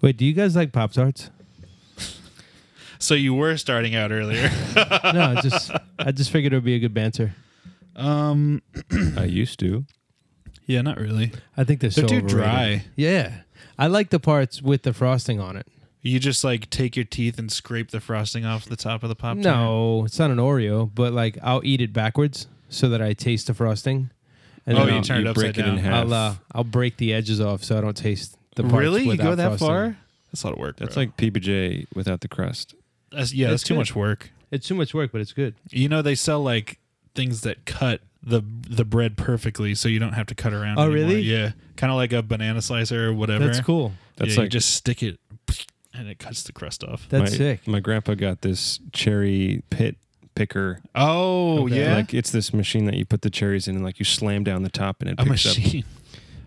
Wait, 0.00 0.16
do 0.16 0.24
you 0.24 0.32
guys 0.32 0.56
like 0.56 0.72
Pop 0.72 0.92
Tarts? 0.92 1.30
So 2.98 3.14
you 3.14 3.32
were 3.32 3.56
starting 3.56 3.94
out 3.94 4.12
earlier. 4.12 4.50
no, 4.76 4.82
I 5.36 5.40
just 5.42 5.70
I 5.98 6.12
just 6.12 6.30
figured 6.30 6.52
it 6.52 6.56
would 6.56 6.64
be 6.64 6.74
a 6.74 6.78
good 6.78 6.92
banter. 6.92 7.34
um, 7.96 8.60
I 9.16 9.24
used 9.24 9.58
to. 9.60 9.84
yeah, 10.66 10.82
not 10.82 10.98
really. 10.98 11.32
I 11.56 11.64
think 11.64 11.80
they're, 11.80 11.88
They're 11.90 12.04
so 12.06 12.08
too 12.08 12.16
overrated. 12.24 12.28
dry. 12.36 12.84
Yeah, 12.96 13.32
I 13.78 13.86
like 13.86 14.10
the 14.10 14.20
parts 14.20 14.60
with 14.60 14.82
the 14.82 14.92
frosting 14.92 15.40
on 15.40 15.56
it. 15.56 15.66
You 16.02 16.18
just 16.18 16.44
like 16.44 16.68
take 16.68 16.94
your 16.94 17.04
teeth 17.06 17.38
and 17.38 17.50
scrape 17.50 17.90
the 17.90 18.00
frosting 18.00 18.44
off 18.44 18.66
the 18.66 18.76
top 18.76 19.02
of 19.02 19.08
the 19.08 19.14
pop. 19.16 19.38
No, 19.38 20.04
it's 20.04 20.18
not 20.18 20.30
an 20.30 20.36
Oreo, 20.38 20.90
but 20.94 21.14
like 21.14 21.38
I'll 21.42 21.62
eat 21.64 21.80
it 21.80 21.92
backwards 21.94 22.48
so 22.68 22.88
that 22.90 23.00
I 23.00 23.14
taste 23.14 23.46
the 23.46 23.54
frosting. 23.54 24.10
And 24.66 24.76
Oh, 24.76 24.80
then 24.84 24.88
you 24.90 24.94
I'll, 24.96 25.02
turn 25.02 25.20
it 25.22 25.26
upside 25.26 25.54
break 25.54 25.58
it 25.58 25.66
in 25.66 25.76
down. 25.76 25.84
half. 25.84 25.94
I'll 26.06 26.12
uh, 26.14 26.34
I'll 26.52 26.64
break 26.64 26.98
the 26.98 27.14
edges 27.14 27.40
off 27.40 27.64
so 27.64 27.78
I 27.78 27.80
don't 27.80 27.96
taste 27.96 28.36
the 28.56 28.62
parts. 28.62 28.74
really? 28.74 29.02
You 29.02 29.08
without 29.10 29.24
go 29.24 29.34
that 29.36 29.48
frosting. 29.48 29.66
far? 29.68 29.96
That's 30.32 30.42
a 30.42 30.46
lot 30.46 30.52
of 30.54 30.58
work. 30.60 30.76
That's 30.76 30.94
bro. 30.94 31.02
like 31.04 31.16
PBJ 31.16 31.86
without 31.94 32.20
the 32.20 32.28
crust. 32.28 32.74
that's, 33.10 33.32
yeah, 33.32 33.48
that's 33.48 33.62
It's 33.62 33.68
too 33.68 33.74
good. 33.74 33.78
much 33.80 33.94
work. 33.96 34.30
It's 34.50 34.66
too 34.66 34.74
much 34.74 34.92
work, 34.94 35.12
but 35.12 35.20
it's 35.20 35.32
good. 35.32 35.54
You 35.70 35.88
know 35.88 36.02
they 36.02 36.14
sell 36.14 36.42
like 36.42 36.78
things 37.14 37.40
that 37.42 37.64
cut 37.66 38.00
the 38.22 38.42
the 38.68 38.84
bread 38.84 39.16
perfectly, 39.16 39.74
so 39.74 39.88
you 39.88 39.98
don't 39.98 40.12
have 40.12 40.26
to 40.26 40.34
cut 40.34 40.52
around. 40.52 40.78
Oh, 40.78 40.82
anymore. 40.82 40.94
really? 40.94 41.20
Yeah, 41.20 41.52
kind 41.76 41.90
of 41.90 41.96
like 41.96 42.12
a 42.12 42.22
banana 42.22 42.60
slicer 42.62 43.08
or 43.08 43.14
whatever. 43.14 43.46
That's 43.46 43.60
cool. 43.60 43.92
That's 44.16 44.30
yeah, 44.30 44.36
you 44.36 44.42
like 44.42 44.50
just 44.50 44.74
stick 44.74 45.02
it, 45.02 45.18
and 45.94 46.08
it 46.08 46.18
cuts 46.18 46.42
the 46.42 46.52
crust 46.52 46.84
off. 46.84 47.06
That's 47.08 47.30
my, 47.32 47.36
sick. 47.36 47.66
My 47.66 47.80
grandpa 47.80 48.14
got 48.14 48.42
this 48.42 48.78
cherry 48.92 49.62
pit 49.70 49.96
picker. 50.34 50.80
Oh 50.94 51.64
Okay. 51.64 51.80
yeah, 51.80 51.94
Like 51.96 52.12
it's 52.12 52.30
this 52.30 52.52
machine 52.52 52.84
that 52.86 52.94
you 52.96 53.04
put 53.04 53.22
the 53.22 53.30
cherries 53.30 53.66
in 53.68 53.76
and 53.76 53.84
like 53.84 53.98
you 53.98 54.04
slam 54.04 54.44
down 54.44 54.62
the 54.64 54.68
top 54.70 55.00
and 55.00 55.10
it 55.10 55.14
a 55.18 55.24
picks 55.24 55.46
up. 55.46 55.84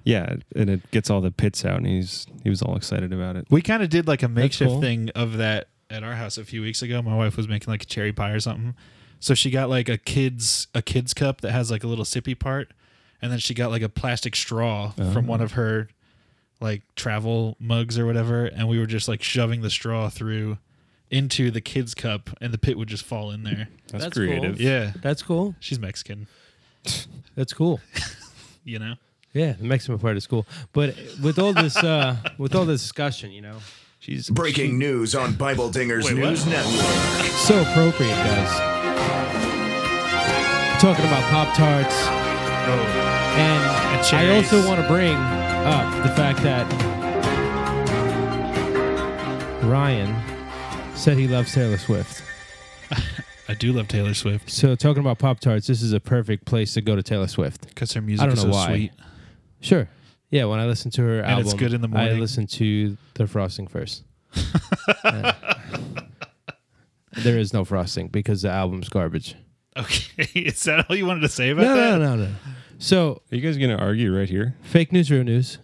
Machine. 0.06 0.42
Yeah, 0.56 0.62
and 0.62 0.70
it 0.70 0.92
gets 0.92 1.10
all 1.10 1.22
the 1.22 1.32
pits 1.32 1.64
out 1.66 1.78
and 1.78 1.88
he's 1.88 2.28
he 2.44 2.50
was 2.50 2.62
all 2.62 2.76
excited 2.76 3.12
about 3.14 3.36
it. 3.36 3.48
We 3.50 3.62
kind 3.62 3.84
of 3.84 3.90
did 3.90 4.08
like 4.08 4.24
a 4.24 4.28
makeshift 4.28 4.70
cool. 4.72 4.82
thing 4.82 5.10
of 5.16 5.38
that 5.38 5.68
at 5.90 6.04
our 6.04 6.14
house 6.16 6.38
a 6.38 6.44
few 6.46 6.62
weeks 6.62 6.82
ago. 6.82 7.02
My 7.02 7.16
wife 7.16 7.38
was 7.38 7.48
making 7.48 7.72
like 7.72 7.84
a 7.84 7.86
cherry 7.86 8.12
pie 8.14 8.32
or 8.32 8.40
something. 8.40 8.76
So 9.20 9.34
she 9.34 9.50
got 9.52 9.70
like 9.70 9.88
a 9.90 9.98
kids 9.98 10.68
a 10.76 10.82
kids 10.82 11.14
cup 11.14 11.42
that 11.42 11.52
has 11.52 11.72
like 11.72 11.84
a 11.84 11.88
little 11.88 12.06
sippy 12.06 12.38
part, 12.38 12.74
and 13.22 13.32
then 13.32 13.40
she 13.40 13.54
got 13.54 13.72
like 13.72 13.82
a 13.82 13.90
plastic 13.90 14.36
straw 14.36 14.92
from 14.92 15.26
Oh. 15.26 15.30
one 15.32 15.42
of 15.42 15.54
her 15.54 15.88
like 16.60 16.82
travel 16.96 17.56
mugs 17.60 17.98
or 18.00 18.06
whatever, 18.06 18.46
and 18.46 18.68
we 18.68 18.80
were 18.80 18.86
just 18.86 19.08
like 19.08 19.24
shoving 19.24 19.62
the 19.62 19.70
straw 19.70 20.10
through 20.10 20.58
into 21.10 21.52
the 21.52 21.62
kids 21.62 21.94
cup, 21.94 22.30
and 22.42 22.52
the 22.54 22.58
pit 22.58 22.78
would 22.78 22.88
just 22.88 23.04
fall 23.06 23.32
in 23.32 23.44
there. 23.44 23.68
That's, 23.92 24.04
That's 24.06 24.18
cool. 24.18 24.26
creative. 24.28 24.60
Yeah, 24.60 24.92
That's 25.02 25.22
cool. 25.22 25.56
she's 25.60 25.80
Mexican, 25.80 26.28
That's 27.36 27.54
cool. 27.54 27.80
you 28.64 28.80
know. 28.80 28.96
Yeah, 29.34 29.54
the 29.54 29.64
Mexican 29.64 29.98
part 30.00 30.16
is 30.18 30.28
cool. 30.28 30.46
But 30.74 30.96
with 31.22 31.40
all 31.40 31.54
this, 31.54 31.76
uh, 31.78 32.18
with 32.38 32.54
all 32.56 32.66
this 32.66 32.82
discussion, 32.82 33.32
you 33.32 33.42
know, 33.42 33.58
She's 34.00 34.30
Breaking 34.30 34.78
news 34.78 35.16
on 35.16 35.34
Bible 35.36 35.70
Dingers 35.70 36.04
Wait, 36.04 36.16
what? 36.16 36.30
News 36.32 36.46
Network. 36.46 37.26
so 37.32 37.62
appropriate, 37.62 38.10
guys. 38.10 38.60
Talking 40.82 41.06
about 41.06 41.24
Pop 41.32 41.56
Tarts, 41.56 41.96
Oh, 42.66 43.38
and 43.38 44.06
And 44.06 44.16
I 44.18 44.36
also 44.36 44.68
want 44.68 44.82
to 44.82 44.88
bring 44.88 45.16
up 45.16 46.04
the 46.04 46.10
fact 46.10 46.44
that 46.44 46.68
Ryan 49.64 50.14
said 50.96 51.18
he 51.18 51.28
loves 51.28 51.54
Taylor 51.54 51.78
Swift. 51.78 52.22
I 53.50 53.54
do 53.54 53.72
love 53.74 53.88
Taylor 53.88 54.14
Swift 54.14 54.50
So 54.50 54.76
talking 54.76 55.02
about 55.02 55.20
Pop 55.20 55.40
Tarts, 55.40 55.68
this 55.68 55.82
is 55.82 55.94
a 55.94 56.00
perfect 56.00 56.46
place 56.46 56.74
to 56.74 56.82
go 56.82 56.96
to 56.96 57.04
Taylor 57.04 57.28
Swift. 57.28 57.68
because 57.68 57.94
her 57.94 58.02
music 58.02 58.24
I 58.24 58.28
don't 58.28 58.38
is 58.38 58.44
know 58.46 58.52
so 58.52 58.58
why. 58.58 58.68
sweet. 58.68 58.92
Sure. 59.64 59.88
Yeah, 60.30 60.46
when 60.46 60.60
I 60.60 60.66
listen 60.66 60.92
to 60.92 61.02
her 61.04 61.20
And 61.20 61.28
album, 61.32 61.46
it's 61.46 61.54
good 61.54 61.74
in 61.74 61.82
the 61.82 61.88
morning. 61.88 62.18
I 62.18 62.20
listen 62.20 62.48
to 62.48 62.98
the 63.16 63.28
frosting 63.28 63.68
first. 63.68 64.04
Uh, 65.04 65.34
there 67.24 67.38
is 67.38 67.54
no 67.54 67.64
frosting 67.64 68.08
because 68.08 68.42
the 68.42 68.50
album's 68.50 68.90
garbage. 68.90 69.36
Okay, 69.78 70.24
is 70.42 70.64
that 70.64 70.86
all 70.90 70.96
you 70.96 71.06
wanted 71.06 71.22
to 71.22 71.30
say 71.30 71.50
about 71.52 71.64
No, 71.64 71.76
that? 71.76 71.98
no, 72.00 72.16
no, 72.16 72.26
no. 72.26 72.32
So, 72.80 73.22
Are 73.32 73.36
you 73.36 73.42
guys 73.42 73.58
gonna 73.58 73.76
argue 73.78 74.16
right 74.16 74.28
here? 74.30 74.56
fake 74.64 74.92
news, 74.92 75.10
real 75.10 75.24
news. 75.24 75.58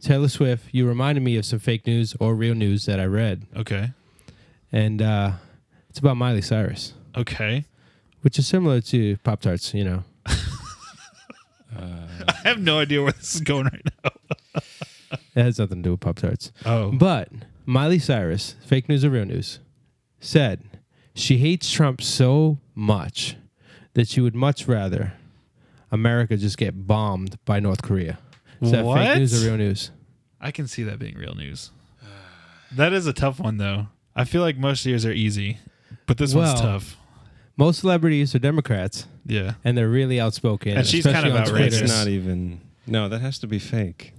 Taylor 0.00 0.28
Swift, 0.28 0.66
you 0.72 0.86
reminded 0.86 1.22
me 1.22 1.36
of 1.36 1.44
some 1.46 1.58
fake 1.58 1.86
news 1.86 2.14
or 2.20 2.34
real 2.34 2.54
news 2.54 2.86
that 2.86 2.98
I 3.00 3.04
read. 3.06 3.46
Okay, 3.56 3.90
And 4.72 5.00
uh, 5.02 5.32
it's 5.88 5.98
about 5.98 6.16
Miley 6.16 6.42
Cyrus, 6.42 6.94
okay. 7.16 7.64
which 8.22 8.38
is 8.38 8.46
similar 8.46 8.80
to 8.82 9.16
Pop 9.18 9.40
Tarts, 9.40 9.72
you 9.74 9.84
know. 9.84 10.04
I 12.44 12.48
have 12.48 12.60
no 12.60 12.78
idea 12.78 13.02
where 13.02 13.12
this 13.12 13.34
is 13.36 13.40
going 13.40 13.64
right 13.66 13.86
now. 14.04 14.10
It 15.34 15.42
has 15.42 15.58
nothing 15.58 15.78
to 15.78 15.82
do 15.82 15.90
with 15.92 16.00
Pop 16.00 16.16
Tarts. 16.16 16.52
Oh, 16.64 16.90
But 16.90 17.28
Miley 17.66 17.98
Cyrus, 17.98 18.56
fake 18.66 18.88
news 18.88 19.04
or 19.04 19.10
real 19.10 19.24
news, 19.26 19.60
said 20.20 20.62
she 21.14 21.36
hates 21.38 21.70
Trump 21.70 22.00
so 22.02 22.58
much 22.74 23.36
that 23.94 24.08
she 24.08 24.20
would 24.22 24.34
much 24.34 24.66
rather 24.66 25.12
America 25.90 26.36
just 26.38 26.56
get 26.58 26.86
bombed 26.86 27.36
by 27.44 27.60
North 27.60 27.82
Korea. 27.82 28.18
Is 28.62 28.70
that 28.72 28.84
What? 28.86 28.98
fake 28.98 29.18
news 29.18 29.42
or 29.42 29.48
real 29.48 29.58
news? 29.58 29.90
I 30.40 30.50
can 30.50 30.66
see 30.66 30.82
that 30.84 30.98
being 30.98 31.16
real 31.16 31.34
news. 31.34 31.70
That 32.72 32.92
is 32.94 33.06
a 33.06 33.12
tough 33.12 33.38
one, 33.38 33.58
though. 33.58 33.88
I 34.16 34.24
feel 34.24 34.40
like 34.40 34.56
most 34.56 34.84
years 34.86 35.04
are 35.04 35.12
easy, 35.12 35.58
but 36.06 36.16
this 36.18 36.34
Well, 36.34 36.46
one's 36.48 36.60
tough. 36.60 36.96
Most 37.56 37.80
celebrities 37.80 38.34
are 38.34 38.38
Democrats, 38.38 39.06
Yeah, 39.24 39.54
and 39.64 39.76
they're 39.78 39.88
really 39.88 40.20
outspoken. 40.20 40.76
And 40.76 40.86
she's 40.86 41.04
kind 41.06 41.26
of 41.26 41.34
outrageous. 41.34 41.80
It's 41.82 41.92
not 41.92 42.08
even. 42.08 42.60
No, 42.86 43.08
that 43.08 43.20
has 43.20 43.38
to 43.40 43.46
be 43.46 43.58
fake. 43.60 44.12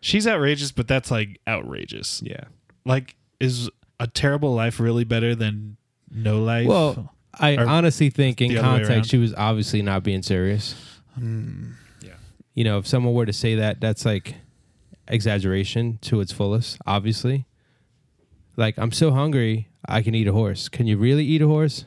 she's 0.00 0.26
outrageous, 0.26 0.72
but 0.72 0.86
that's 0.88 1.10
like 1.10 1.40
outrageous. 1.48 2.22
Yeah. 2.24 2.44
Like, 2.84 3.16
is 3.38 3.70
a 3.98 4.06
terrible 4.06 4.54
life 4.54 4.78
really 4.80 5.04
better 5.04 5.34
than 5.34 5.76
no 6.10 6.42
life? 6.42 6.66
Well, 6.66 7.14
I 7.38 7.56
Or 7.56 7.66
honestly 7.66 8.10
think 8.10 8.40
in 8.40 8.48
the 8.48 8.58
other 8.58 8.68
way 8.68 8.74
around. 8.74 8.86
context 8.86 9.10
she 9.10 9.16
was 9.18 9.32
obviously 9.34 9.80
not 9.82 10.02
being 10.02 10.22
serious. 10.22 10.74
Hmm. 11.14 11.72
Yeah. 12.02 12.12
You 12.54 12.64
know, 12.64 12.78
if 12.78 12.86
someone 12.86 13.14
were 13.14 13.26
to 13.26 13.32
say 13.32 13.54
that, 13.54 13.80
that's 13.80 14.04
like 14.04 14.34
exaggeration 15.08 15.98
to 16.02 16.20
its 16.20 16.32
fullest, 16.32 16.78
obviously. 16.86 17.46
Like, 18.56 18.78
I'm 18.78 18.92
so 18.92 19.10
hungry, 19.12 19.68
I 19.88 20.02
can 20.02 20.14
eat 20.14 20.28
a 20.28 20.32
horse. 20.32 20.68
Can 20.68 20.86
you 20.86 20.98
really 20.98 21.24
eat 21.24 21.40
a 21.42 21.46
horse? 21.46 21.84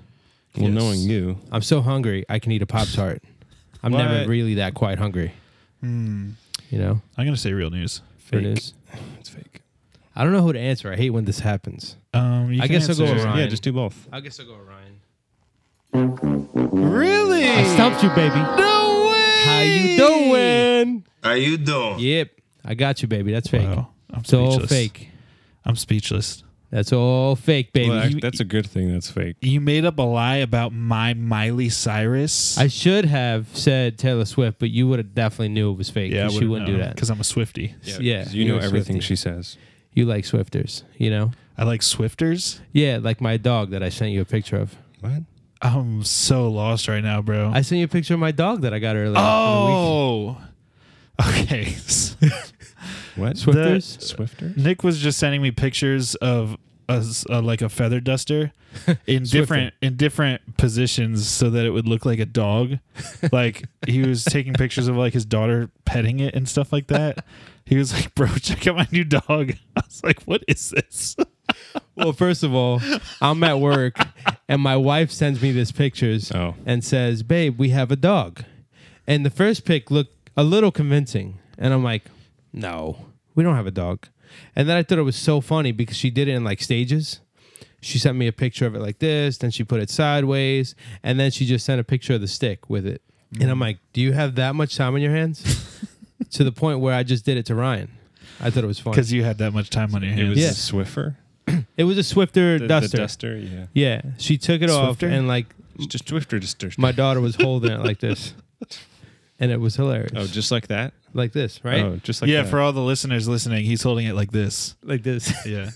Well, 0.55 0.69
Yes. 0.69 0.73
knowing 0.73 0.99
you, 0.99 1.37
I'm 1.51 1.61
so 1.63 1.81
hungry, 1.81 2.25
I 2.29 2.39
can 2.39 2.51
eat 2.51 2.61
a 2.61 2.65
Pop 2.67 2.87
Tart. 2.89 3.23
I'm 3.81 3.91
never 3.91 4.27
really 4.29 4.53
that 4.55 4.73
quite 4.75 4.97
hungry, 4.99 5.33
Hmm. 5.81 6.31
you 6.69 6.77
know? 6.77 7.01
I'm 7.17 7.25
gonna 7.25 7.35
say 7.37 7.53
real 7.53 7.69
news. 7.69 8.01
For 8.19 8.37
fake. 8.37 8.43
news. 8.43 8.73
It's 9.19 9.29
fake. 9.29 9.61
I 10.15 10.23
don't 10.23 10.31
know 10.31 10.41
who 10.43 10.53
to 10.53 10.59
answer. 10.59 10.91
I 10.91 10.95
hate 10.95 11.09
when 11.09 11.25
this 11.25 11.39
happens. 11.39 11.95
Um, 12.13 12.51
you 12.53 12.61
I 12.61 12.67
can 12.67 12.75
guess 12.77 12.87
I'll 12.89 12.95
go 12.95 13.03
answer- 13.05 13.15
with 13.15 13.25
Ryan. 13.25 13.39
Yeah, 13.39 13.47
just 13.47 13.63
do 13.63 13.73
both. 13.73 14.07
I 14.11 14.19
guess 14.19 14.39
I'll 14.39 14.45
go 14.45 14.57
with 14.57 14.67
Ryan. 14.67 14.93
Really? 16.53 17.45
I 17.45 17.63
stumped 17.73 18.03
you, 18.03 18.09
baby. 18.09 18.35
No 18.35 19.09
way. 19.11 19.41
How 19.43 19.61
you 19.61 19.97
doing? 19.97 21.03
How 21.23 21.31
you 21.33 21.57
doing? 21.57 21.99
Yep. 21.99 22.29
I 22.65 22.73
got 22.75 23.01
you, 23.01 23.07
baby. 23.07 23.31
That's 23.31 23.47
fake. 23.49 23.67
Wow. 23.67 23.89
I'm 24.11 24.19
It's 24.21 24.33
all 24.33 24.51
speechless. 24.51 24.69
fake. 24.71 25.09
I'm 25.65 25.75
speechless. 25.75 26.42
That's 26.73 26.91
all 26.91 27.35
fake, 27.35 27.71
baby. 27.71 27.89
Well, 27.89 28.09
you- 28.09 28.19
that's 28.19 28.39
a 28.39 28.43
good 28.45 28.65
thing. 28.65 28.91
That's 28.91 29.11
fake. 29.11 29.35
You 29.41 29.61
made 29.61 29.85
up 29.85 29.99
a 29.99 30.01
lie 30.01 30.37
about 30.37 30.73
my 30.73 31.13
Miley 31.13 31.69
Cyrus. 31.69 32.57
I 32.57 32.67
should 32.67 33.05
have 33.05 33.47
said 33.53 33.99
Taylor 33.99 34.25
Swift, 34.25 34.57
but 34.57 34.71
you 34.71 34.87
would 34.87 34.97
have 34.97 35.13
definitely 35.13 35.49
knew 35.49 35.71
it 35.71 35.77
was 35.77 35.91
fake. 35.91 36.11
yeah, 36.11 36.21
I 36.21 36.29
'cause 36.29 36.39
she 36.39 36.45
wouldn't 36.47 36.65
do 36.65 36.77
that. 36.79 36.95
because 36.95 37.11
I'm 37.11 37.19
a 37.19 37.23
Swifty. 37.23 37.75
Yeah, 37.83 38.27
you 38.31 38.43
you're 38.45 38.55
know 38.57 38.59
everything 38.63 38.97
Swiftie. 38.97 39.01
she 39.03 39.15
says. 39.15 39.57
You 39.93 40.05
like 40.05 40.25
Swifters, 40.25 40.83
you 40.97 41.11
know? 41.11 41.29
I 41.59 41.63
like 41.63 41.83
Swifters. 41.83 42.59
Yeah, 42.71 42.97
like 42.99 43.21
my 43.21 43.37
dog 43.37 43.69
that 43.69 43.83
I 43.83 43.89
sent 43.89 44.09
you 44.11 44.21
a 44.21 44.25
picture 44.25 44.57
of. 44.57 44.75
What? 45.01 45.21
I'm 45.61 46.03
so 46.03 46.49
lost 46.49 46.87
right 46.87 47.03
now, 47.03 47.21
bro. 47.21 47.51
I 47.53 47.61
sent 47.61 47.77
you 47.77 47.85
a 47.85 47.87
picture 47.87 48.15
of 48.15 48.19
my 48.19 48.31
dog 48.31 48.61
that 48.61 48.73
I 48.73 48.79
got 48.79 48.95
earlier. 48.95 49.09
in 49.09 49.13
the 49.13 49.19
week. 49.19 49.27
oh, 49.27 50.37
okay. 51.29 51.75
What? 53.15 53.37
Swifters? 53.37 53.97
Swifter? 54.01 54.53
Nick 54.55 54.83
was 54.83 54.99
just 54.99 55.19
sending 55.19 55.41
me 55.41 55.51
pictures 55.51 56.15
of 56.15 56.57
us 56.89 57.25
uh, 57.29 57.41
like 57.41 57.61
a 57.61 57.69
feather 57.69 57.99
duster 58.01 58.51
in 59.07 59.23
different 59.23 59.73
in 59.81 59.95
different 59.95 60.57
positions 60.57 61.27
so 61.27 61.49
that 61.49 61.65
it 61.65 61.69
would 61.69 61.87
look 61.87 62.05
like 62.05 62.19
a 62.19 62.25
dog. 62.25 62.79
like 63.31 63.63
he 63.87 64.01
was 64.01 64.23
taking 64.25 64.53
pictures 64.53 64.87
of 64.87 64.95
like 64.97 65.13
his 65.13 65.25
daughter 65.25 65.69
petting 65.85 66.19
it 66.19 66.35
and 66.35 66.47
stuff 66.49 66.73
like 66.73 66.87
that. 66.87 67.23
He 67.65 67.77
was 67.77 67.93
like, 67.93 68.13
"Bro, 68.15 68.27
check 68.41 68.67
out 68.67 68.75
my 68.75 68.87
new 68.91 69.03
dog." 69.05 69.53
I 69.77 69.81
was 69.85 70.03
like, 70.03 70.21
"What 70.23 70.43
is 70.47 70.71
this?" 70.71 71.15
well, 71.95 72.11
first 72.13 72.43
of 72.43 72.53
all, 72.53 72.81
I'm 73.21 73.43
at 73.43 73.59
work 73.59 73.97
and 74.49 74.61
my 74.61 74.75
wife 74.75 75.11
sends 75.11 75.41
me 75.41 75.51
these 75.51 75.71
pictures 75.71 76.31
Oh. 76.31 76.55
and 76.65 76.83
says, 76.83 77.23
"Babe, 77.23 77.57
we 77.57 77.69
have 77.69 77.91
a 77.91 77.95
dog." 77.95 78.43
And 79.07 79.25
the 79.25 79.29
first 79.29 79.65
pic 79.65 79.91
looked 79.91 80.29
a 80.35 80.43
little 80.43 80.71
convincing, 80.71 81.39
and 81.57 81.73
I'm 81.73 81.83
like, 81.83 82.03
"No, 82.53 83.05
we 83.35 83.43
don't 83.43 83.55
have 83.55 83.67
a 83.67 83.71
dog." 83.71 84.07
And 84.55 84.67
then 84.69 84.77
I 84.77 84.83
thought 84.83 84.97
it 84.97 85.03
was 85.03 85.15
so 85.15 85.41
funny 85.41 85.71
because 85.71 85.97
she 85.97 86.09
did 86.09 86.27
it 86.27 86.31
in 86.33 86.43
like 86.43 86.61
stages. 86.61 87.19
She 87.81 87.99
sent 87.99 88.17
me 88.17 88.27
a 88.27 88.31
picture 88.31 88.65
of 88.65 88.75
it 88.75 88.79
like 88.79 88.99
this, 88.99 89.37
then 89.37 89.51
she 89.51 89.63
put 89.65 89.81
it 89.81 89.89
sideways, 89.89 90.73
and 91.03 91.19
then 91.19 91.31
she 91.31 91.45
just 91.45 91.65
sent 91.65 91.81
a 91.81 91.83
picture 91.83 92.13
of 92.13 92.21
the 92.21 92.27
stick 92.29 92.69
with 92.69 92.85
it. 92.87 93.01
And 93.41 93.49
I'm 93.51 93.59
like, 93.59 93.79
"Do 93.91 93.99
you 94.01 94.13
have 94.13 94.35
that 94.35 94.55
much 94.55 94.75
time 94.77 94.93
on 94.95 95.01
your 95.01 95.11
hands?" 95.11 95.43
to 96.31 96.43
the 96.43 96.51
point 96.51 96.79
where 96.79 96.93
I 96.93 97.03
just 97.03 97.25
did 97.25 97.35
it 97.37 97.45
to 97.47 97.55
Ryan. 97.55 97.91
I 98.39 98.49
thought 98.49 98.63
it 98.63 98.67
was 98.67 98.79
funny. 98.79 98.95
because 98.95 99.11
you 99.11 99.23
had 99.23 99.37
that 99.39 99.51
much 99.53 99.69
time 99.69 99.93
on 99.93 100.01
your 100.01 100.11
hands. 100.13 100.37
It 100.37 100.41
hands. 100.41 100.71
was 100.71 100.73
Yeah. 100.73 100.79
a 100.79 100.85
Swiffer. 100.85 101.15
It 101.77 101.83
was 101.83 101.97
a 101.97 102.03
Swifter 102.03 102.57
The, 102.59 102.67
duster. 102.67 102.87
The 102.89 102.97
duster, 102.97 103.37
yeah. 103.37 103.65
Yeah, 103.73 104.01
she 104.17 104.37
took 104.37 104.61
it 104.61 104.69
off 104.69 104.97
Swifter? 104.99 105.07
and 105.09 105.27
like 105.27 105.47
It's 105.75 105.87
just 105.87 106.07
Swifter 106.07 106.39
duster. 106.39 106.71
my 106.77 106.91
daughter 106.93 107.19
was 107.19 107.35
holding 107.35 107.71
it 107.71 107.79
like 107.83 107.99
this, 107.99 108.33
and 109.39 109.51
it 109.51 109.59
was 109.59 109.75
hilarious. 109.75 110.13
oh, 110.15 110.25
just 110.25 110.51
like 110.51 110.67
that? 110.67 110.93
Like 111.13 111.31
this, 111.31 111.63
right? 111.63 111.83
Oh, 111.83 111.97
just 111.97 112.21
like 112.21 112.29
yeah, 112.29 112.43
that. 112.43 112.49
for 112.49 112.59
all 112.59 112.73
the 112.73 112.81
listeners 112.81 113.27
listening, 113.27 113.65
he's 113.65 113.81
holding 113.83 114.05
it 114.05 114.13
like 114.15 114.31
this. 114.31 114.75
Like 114.83 115.03
this. 115.03 115.31
Yeah. 115.45 115.69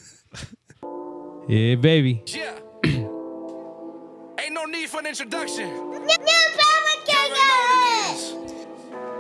yeah, 1.48 1.76
baby. 1.76 2.24
Yeah. 2.28 2.58
Ain't 2.84 4.54
no 4.54 4.66
need 4.66 4.90
for 4.90 5.00
an 5.00 5.08
introduction. 5.08 5.68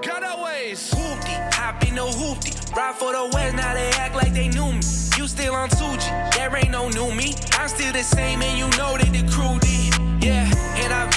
Got 0.04 0.24
our 0.24 0.44
ways. 0.44 0.92
Hoopty, 0.92 1.54
hop 1.54 1.84
in 1.88 1.96
the 1.96 2.02
hoopty. 2.02 2.76
Ride 2.76 2.96
for 2.96 3.12
the 3.12 3.30
west, 3.34 3.56
now 3.56 3.74
they 3.74 3.90
act 3.98 4.16
like 4.16 4.34
they 4.34 4.48
knew 4.48 4.72
me. 4.72 4.82
You 5.18 5.28
still 5.28 5.56
on 5.56 5.70
2G, 5.70 6.36
there 6.36 6.56
ain't 6.56 6.72
no 6.72 6.90
new 6.90 7.14
me. 7.14 7.34
I'm 7.54 7.68
still 7.68 7.92
the 7.92 8.04
same, 8.04 8.42
and 8.42 8.58
you 8.58 8.66
know 8.78 8.98
that 8.98 9.12
the 9.12 9.24
crew 9.32 9.60
did. 9.60 9.87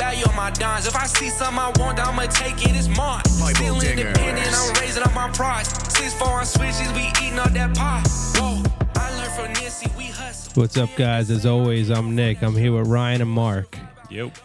Yeah, 0.01 0.27
and 0.27 0.35
my 0.35 0.51
dimes. 0.51 0.87
If 0.87 0.97
I 0.97 1.07
see 1.07 1.29
something 1.29 1.59
I 1.59 1.71
want, 1.79 2.01
I'ma 2.01 2.23
take 2.23 2.57
it, 2.67 2.75
it's 2.75 2.89
mine. 2.89 3.23
Still 3.27 3.81
independent, 3.81 4.49
I'm 4.51 4.75
raising 4.81 5.03
up 5.03 5.15
my 5.15 5.29
price. 5.31 5.69
Six 5.93 6.15
foreign 6.15 6.47
switches, 6.47 6.91
we 6.95 7.09
eating 7.23 7.39
up 7.39 7.51
that 7.53 7.77
pie. 7.77 8.03
Whoa, 8.37 8.63
I 8.97 9.17
learned 9.17 9.33
from 9.33 9.63
Nipsey, 9.63 9.95
we 9.97 10.05
hustle. 10.07 10.61
What's 10.61 10.79
up, 10.79 10.89
guys? 10.97 11.31
As 11.31 11.45
always, 11.45 11.91
I'm 11.91 12.17
Nick. 12.17 12.43
I'm 12.43 12.57
here 12.57 12.73
with 12.73 12.89
Ryan 12.89 13.21
and 13.21 13.31
Mark. 13.31 13.79
Yep. 14.09 14.37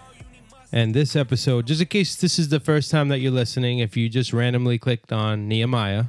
And 0.71 0.93
this 0.93 1.15
episode, 1.15 1.67
just 1.67 1.79
in 1.79 1.87
case 1.87 2.17
this 2.17 2.37
is 2.37 2.49
the 2.49 2.59
first 2.59 2.91
time 2.91 3.07
that 3.07 3.19
you're 3.19 3.31
listening, 3.31 3.79
if 3.79 3.95
you 3.95 4.09
just 4.09 4.33
randomly 4.33 4.77
clicked 4.77 5.13
on 5.13 5.47
Nehemiah, 5.47 6.05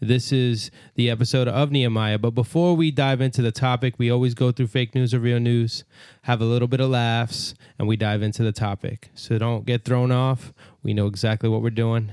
this 0.00 0.30
is 0.32 0.70
the 0.94 1.08
episode 1.10 1.48
of 1.48 1.70
Nehemiah. 1.70 2.18
But 2.18 2.30
before 2.30 2.74
we 2.76 2.90
dive 2.90 3.20
into 3.20 3.42
the 3.42 3.52
topic, 3.52 3.94
we 3.98 4.10
always 4.10 4.34
go 4.34 4.52
through 4.52 4.66
fake 4.68 4.94
news 4.94 5.14
or 5.14 5.18
real 5.20 5.40
news, 5.40 5.84
have 6.22 6.40
a 6.40 6.44
little 6.44 6.68
bit 6.68 6.80
of 6.80 6.90
laughs, 6.90 7.54
and 7.78 7.88
we 7.88 7.96
dive 7.96 8.22
into 8.22 8.42
the 8.42 8.52
topic. 8.52 9.08
So 9.14 9.38
don't 9.38 9.64
get 9.64 9.84
thrown 9.84 10.12
off. 10.12 10.52
We 10.82 10.92
know 10.94 11.06
exactly 11.06 11.48
what 11.48 11.62
we're 11.62 11.70
doing. 11.70 12.12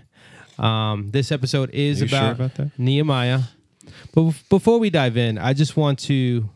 Um, 0.57 1.09
this 1.11 1.31
episode 1.31 1.69
is 1.71 2.01
You 2.01 2.07
sure 2.07 2.17
about, 2.19 2.31
about 2.35 2.55
that? 2.55 2.71
Nehemiah. 2.79 3.41
But 4.13 4.33
before 4.49 4.79
we 4.79 4.89
dive 4.89 5.17
in, 5.17 5.37
I 5.37 5.53
just 5.53 5.75
want 5.75 5.99
to, 5.99 6.49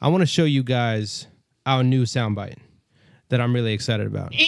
I 0.00 0.08
want 0.08 0.22
to 0.22 0.26
show 0.26 0.44
you 0.44 0.62
guys 0.62 1.26
our 1.64 1.82
new 1.82 2.02
soundbite 2.04 2.58
that 3.28 3.40
I'm 3.40 3.54
really 3.54 3.72
excited 3.72 4.06
about. 4.06 4.34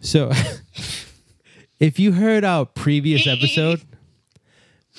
So, 0.00 0.30
if 1.80 1.98
you 1.98 2.12
heard 2.12 2.44
our 2.44 2.64
previous 2.64 3.26
episode, 3.26 3.80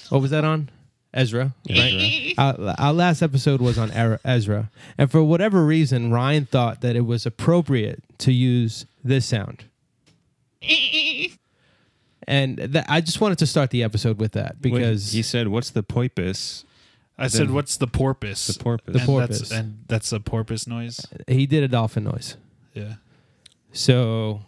what 0.09 0.21
was 0.21 0.31
that 0.31 0.43
on? 0.43 0.69
Ezra, 1.13 1.55
right? 1.67 2.33
Our, 2.37 2.53
uh, 2.59 2.75
our 2.77 2.93
last 2.93 3.23
episode 3.23 3.61
was 3.61 3.79
on 3.79 3.89
Era- 3.91 4.19
Ezra, 4.23 4.69
and 4.97 5.09
for 5.09 5.23
whatever 5.23 5.65
reason, 5.65 6.11
Ryan 6.11 6.45
thought 6.45 6.81
that 6.81 6.95
it 6.95 7.05
was 7.05 7.25
appropriate 7.25 8.03
to 8.19 8.31
use 8.31 8.85
this 9.03 9.25
sound. 9.25 9.63
And 12.27 12.59
that, 12.59 12.85
I 12.87 13.01
just 13.01 13.21
wanted 13.21 13.39
to 13.39 13.47
start 13.47 13.71
the 13.71 13.81
episode 13.81 14.19
with 14.19 14.33
that 14.33 14.57
Wait, 14.61 14.73
because 14.73 15.11
he 15.11 15.23
said, 15.23 15.47
"What's 15.47 15.71
the 15.71 15.81
poipus?" 15.81 16.63
I 17.17 17.27
said, 17.27 17.49
"What's 17.49 17.77
the 17.77 17.87
porpoise?" 17.87 18.45
The 18.45 18.63
porpoise. 18.63 18.93
The 18.93 18.99
and 18.99 19.07
porpoise. 19.07 19.39
That's, 19.39 19.51
and 19.51 19.83
that's 19.87 20.11
a 20.11 20.19
porpoise 20.19 20.67
noise. 20.67 21.07
he 21.27 21.47
did 21.47 21.63
a 21.63 21.67
dolphin 21.67 22.03
noise. 22.03 22.37
Yeah. 22.75 22.95
So 23.73 24.41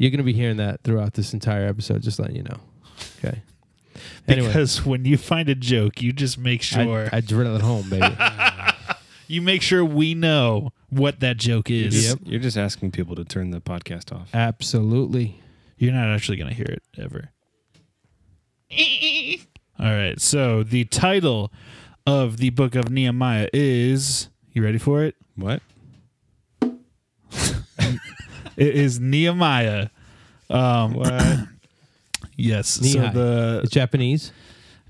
you're 0.00 0.10
gonna 0.10 0.22
be 0.22 0.32
hearing 0.32 0.56
that 0.56 0.82
throughout 0.82 1.12
this 1.12 1.34
entire 1.34 1.66
episode. 1.66 2.00
Just 2.00 2.18
letting 2.18 2.36
you 2.36 2.42
know. 2.42 2.56
Okay. 3.22 3.42
Anyway, 4.26 4.46
Because 4.46 4.82
when 4.86 5.04
you 5.04 5.18
find 5.18 5.50
a 5.50 5.54
joke, 5.54 6.00
you 6.00 6.14
just 6.14 6.38
make 6.38 6.62
sure 6.62 7.10
I, 7.12 7.18
I 7.18 7.20
drill 7.20 7.54
it 7.54 7.60
home, 7.60 7.90
baby. 7.90 8.16
you 9.26 9.42
make 9.42 9.60
sure 9.60 9.84
we 9.84 10.14
know 10.14 10.70
what 10.88 11.20
that 11.20 11.36
joke 11.36 11.70
is. 11.70 12.08
Yep. 12.08 12.20
You're 12.24 12.40
just 12.40 12.56
asking 12.56 12.92
people 12.92 13.14
to 13.14 13.24
turn 13.26 13.50
the 13.50 13.60
podcast 13.60 14.10
off. 14.10 14.34
Absolutely. 14.34 15.38
You're 15.76 15.92
not 15.92 16.08
actually 16.08 16.38
going 16.38 16.48
to 16.48 16.54
hear 16.56 16.66
it 16.66 16.82
ever. 16.96 17.30
All 19.78 19.92
right. 19.94 20.18
So 20.18 20.62
the 20.62 20.84
title 20.86 21.52
of 22.06 22.38
the 22.38 22.48
book 22.50 22.74
of 22.74 22.88
Nehemiah 22.88 23.50
is. 23.52 24.28
You 24.52 24.64
ready 24.64 24.78
for 24.78 25.04
it? 25.04 25.14
What? 25.36 25.60
It 28.60 28.74
is 28.76 29.00
Nehemiah. 29.00 29.88
Um, 30.50 30.92
What? 30.94 31.48
yes. 32.36 32.68
So 32.68 33.08
the 33.08 33.60
It's 33.64 33.72
Japanese. 33.72 34.32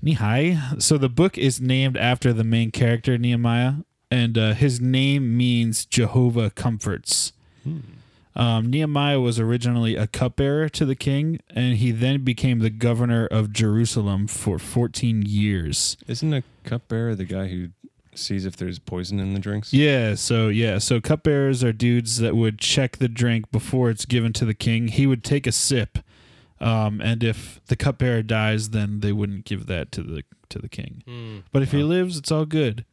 Nehai. 0.03 0.81
So 0.81 0.97
the 0.97 1.09
book 1.09 1.37
is 1.37 1.61
named 1.61 1.95
after 1.95 2.33
the 2.33 2.43
main 2.43 2.71
character 2.71 3.17
Nehemiah, 3.17 3.75
and 4.09 4.37
uh, 4.37 4.53
his 4.53 4.81
name 4.81 5.37
means 5.37 5.85
Jehovah 5.85 6.49
comforts. 6.49 7.31
Um, 8.35 8.69
Nehemiah 8.69 9.19
was 9.19 9.39
originally 9.39 9.95
a 9.95 10.07
cupbearer 10.07 10.69
to 10.69 10.85
the 10.85 10.95
king, 10.95 11.39
and 11.49 11.75
he 11.77 11.91
then 11.91 12.23
became 12.23 12.59
the 12.59 12.69
governor 12.69 13.27
of 13.27 13.51
Jerusalem 13.53 14.25
for 14.27 14.57
14 14.57 15.23
years. 15.25 15.97
Isn't 16.07 16.33
a 16.33 16.43
cupbearer 16.63 17.13
the 17.13 17.25
guy 17.25 17.47
who 17.47 17.69
sees 18.15 18.45
if 18.45 18.55
there's 18.57 18.79
poison 18.79 19.19
in 19.19 19.33
the 19.33 19.39
drinks? 19.39 19.73
Yeah, 19.73 20.15
so 20.15 20.47
yeah, 20.49 20.77
so 20.77 20.99
cupbearers 21.01 21.63
are 21.63 21.73
dudes 21.73 22.17
that 22.19 22.35
would 22.35 22.59
check 22.59 22.97
the 22.97 23.07
drink 23.07 23.51
before 23.51 23.89
it's 23.89 24.05
given 24.05 24.33
to 24.33 24.45
the 24.45 24.53
king. 24.53 24.87
He 24.89 25.05
would 25.07 25.23
take 25.23 25.45
a 25.47 25.51
sip, 25.51 25.99
um, 26.59 27.01
and 27.01 27.23
if 27.23 27.59
the 27.67 27.75
cupbearer 27.75 28.21
dies, 28.23 28.69
then 28.71 28.99
they 28.99 29.11
wouldn't 29.11 29.45
give 29.45 29.65
that 29.67 29.91
to 29.93 30.03
the 30.03 30.23
to 30.49 30.59
the 30.59 30.69
king. 30.69 31.43
But 31.51 31.61
if 31.63 31.71
he 31.71 31.81
lives, 31.83 32.17
it's 32.17 32.31
all 32.31 32.45
good. 32.45 32.83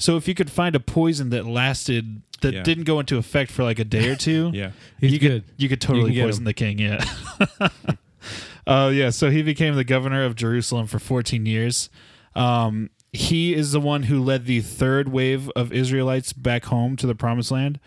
So 0.00 0.16
if 0.16 0.28
you 0.28 0.34
could 0.34 0.50
find 0.50 0.76
a 0.76 0.80
poison 0.80 1.30
that 1.30 1.44
lasted 1.46 2.22
that 2.42 2.54
Yeah. 2.54 2.62
didn't 2.62 2.84
go 2.84 3.00
into 3.00 3.16
effect 3.16 3.50
for 3.50 3.64
like 3.64 3.78
a 3.80 3.84
day 3.84 4.08
or 4.10 4.14
two, 4.28 4.50
Yeah. 4.54 4.70
He's 5.00 5.12
you 5.12 5.18
good. 5.18 5.44
Could, 5.46 5.54
you 5.56 5.68
could 5.68 5.80
totally 5.80 6.10
can 6.10 6.14
get 6.14 6.24
poison 6.24 6.42
him. 6.42 6.44
the 6.44 6.52
king. 6.54 6.78
Yeah. 6.78 7.04
uh, 8.66 8.90
yeah. 8.94 9.10
So 9.10 9.30
he 9.30 9.42
became 9.42 9.74
the 9.74 9.84
governor 9.84 10.24
of 10.24 10.36
Jerusalem 10.36 10.86
for 10.86 10.98
14 10.98 11.46
years. 11.46 11.88
Um, 12.34 12.90
he 13.12 13.54
is 13.54 13.72
the 13.72 13.80
one 13.80 14.04
who 14.04 14.22
led 14.22 14.46
the 14.46 14.60
third 14.60 15.08
wave 15.08 15.50
of 15.50 15.72
Israelites 15.72 16.32
back 16.32 16.66
home 16.66 16.96
to 16.96 17.06
the 17.06 17.14
Promised 17.14 17.50
Land. 17.50 17.80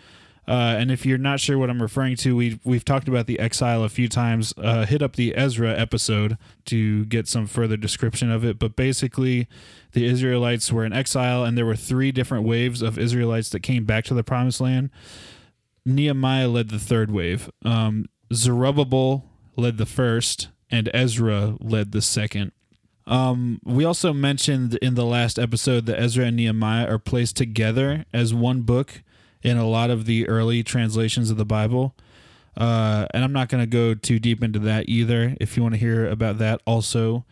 Uh, 0.46 0.74
and 0.76 0.90
if 0.90 1.06
you're 1.06 1.18
not 1.18 1.38
sure 1.38 1.56
what 1.56 1.70
I'm 1.70 1.80
referring 1.80 2.16
to, 2.16 2.34
we 2.34 2.58
we've 2.64 2.84
talked 2.84 3.06
about 3.06 3.26
the 3.26 3.38
exile 3.38 3.84
a 3.84 3.88
few 3.88 4.08
times. 4.08 4.52
Uh, 4.56 4.84
hit 4.84 5.00
up 5.00 5.14
the 5.14 5.36
Ezra 5.36 5.72
episode 5.78 6.36
to 6.64 7.04
get 7.04 7.28
some 7.28 7.46
further 7.46 7.76
description 7.76 8.28
of 8.30 8.44
it. 8.44 8.58
But 8.58 8.74
basically, 8.74 9.46
the 9.92 10.04
Israelites 10.04 10.72
were 10.72 10.84
in 10.84 10.92
exile, 10.92 11.44
and 11.44 11.56
there 11.56 11.66
were 11.66 11.76
three 11.76 12.10
different 12.10 12.44
waves 12.44 12.82
of 12.82 12.98
Israelites 12.98 13.50
that 13.50 13.60
came 13.60 13.84
back 13.84 14.04
to 14.06 14.14
the 14.14 14.24
Promised 14.24 14.60
Land. 14.60 14.90
Nehemiah 15.86 16.48
led 16.48 16.70
the 16.70 16.78
third 16.78 17.12
wave. 17.12 17.48
Um, 17.64 18.06
Zerubbabel 18.32 19.24
led 19.56 19.78
the 19.78 19.86
first, 19.86 20.48
and 20.70 20.90
Ezra 20.92 21.56
led 21.60 21.92
the 21.92 22.02
second. 22.02 22.50
Um, 23.06 23.60
we 23.64 23.84
also 23.84 24.12
mentioned 24.12 24.74
in 24.76 24.94
the 24.94 25.04
last 25.04 25.38
episode 25.38 25.86
that 25.86 26.00
Ezra 26.00 26.26
and 26.26 26.36
Nehemiah 26.36 26.86
are 26.88 26.98
placed 26.98 27.36
together 27.36 28.04
as 28.12 28.32
one 28.32 28.62
book 28.62 29.02
in 29.42 29.56
a 29.56 29.68
lot 29.68 29.90
of 29.90 30.06
the 30.06 30.28
early 30.28 30.62
translations 30.62 31.30
of 31.30 31.36
the 31.36 31.44
Bible. 31.44 31.94
Uh, 32.56 33.06
and 33.12 33.24
I'm 33.24 33.32
not 33.32 33.48
going 33.48 33.62
to 33.62 33.66
go 33.66 33.94
too 33.94 34.18
deep 34.18 34.42
into 34.42 34.58
that 34.60 34.88
either. 34.88 35.36
If 35.40 35.56
you 35.56 35.62
want 35.62 35.74
to 35.74 35.80
hear 35.80 36.06
about 36.06 36.38
that, 36.38 36.60
also 36.66 37.24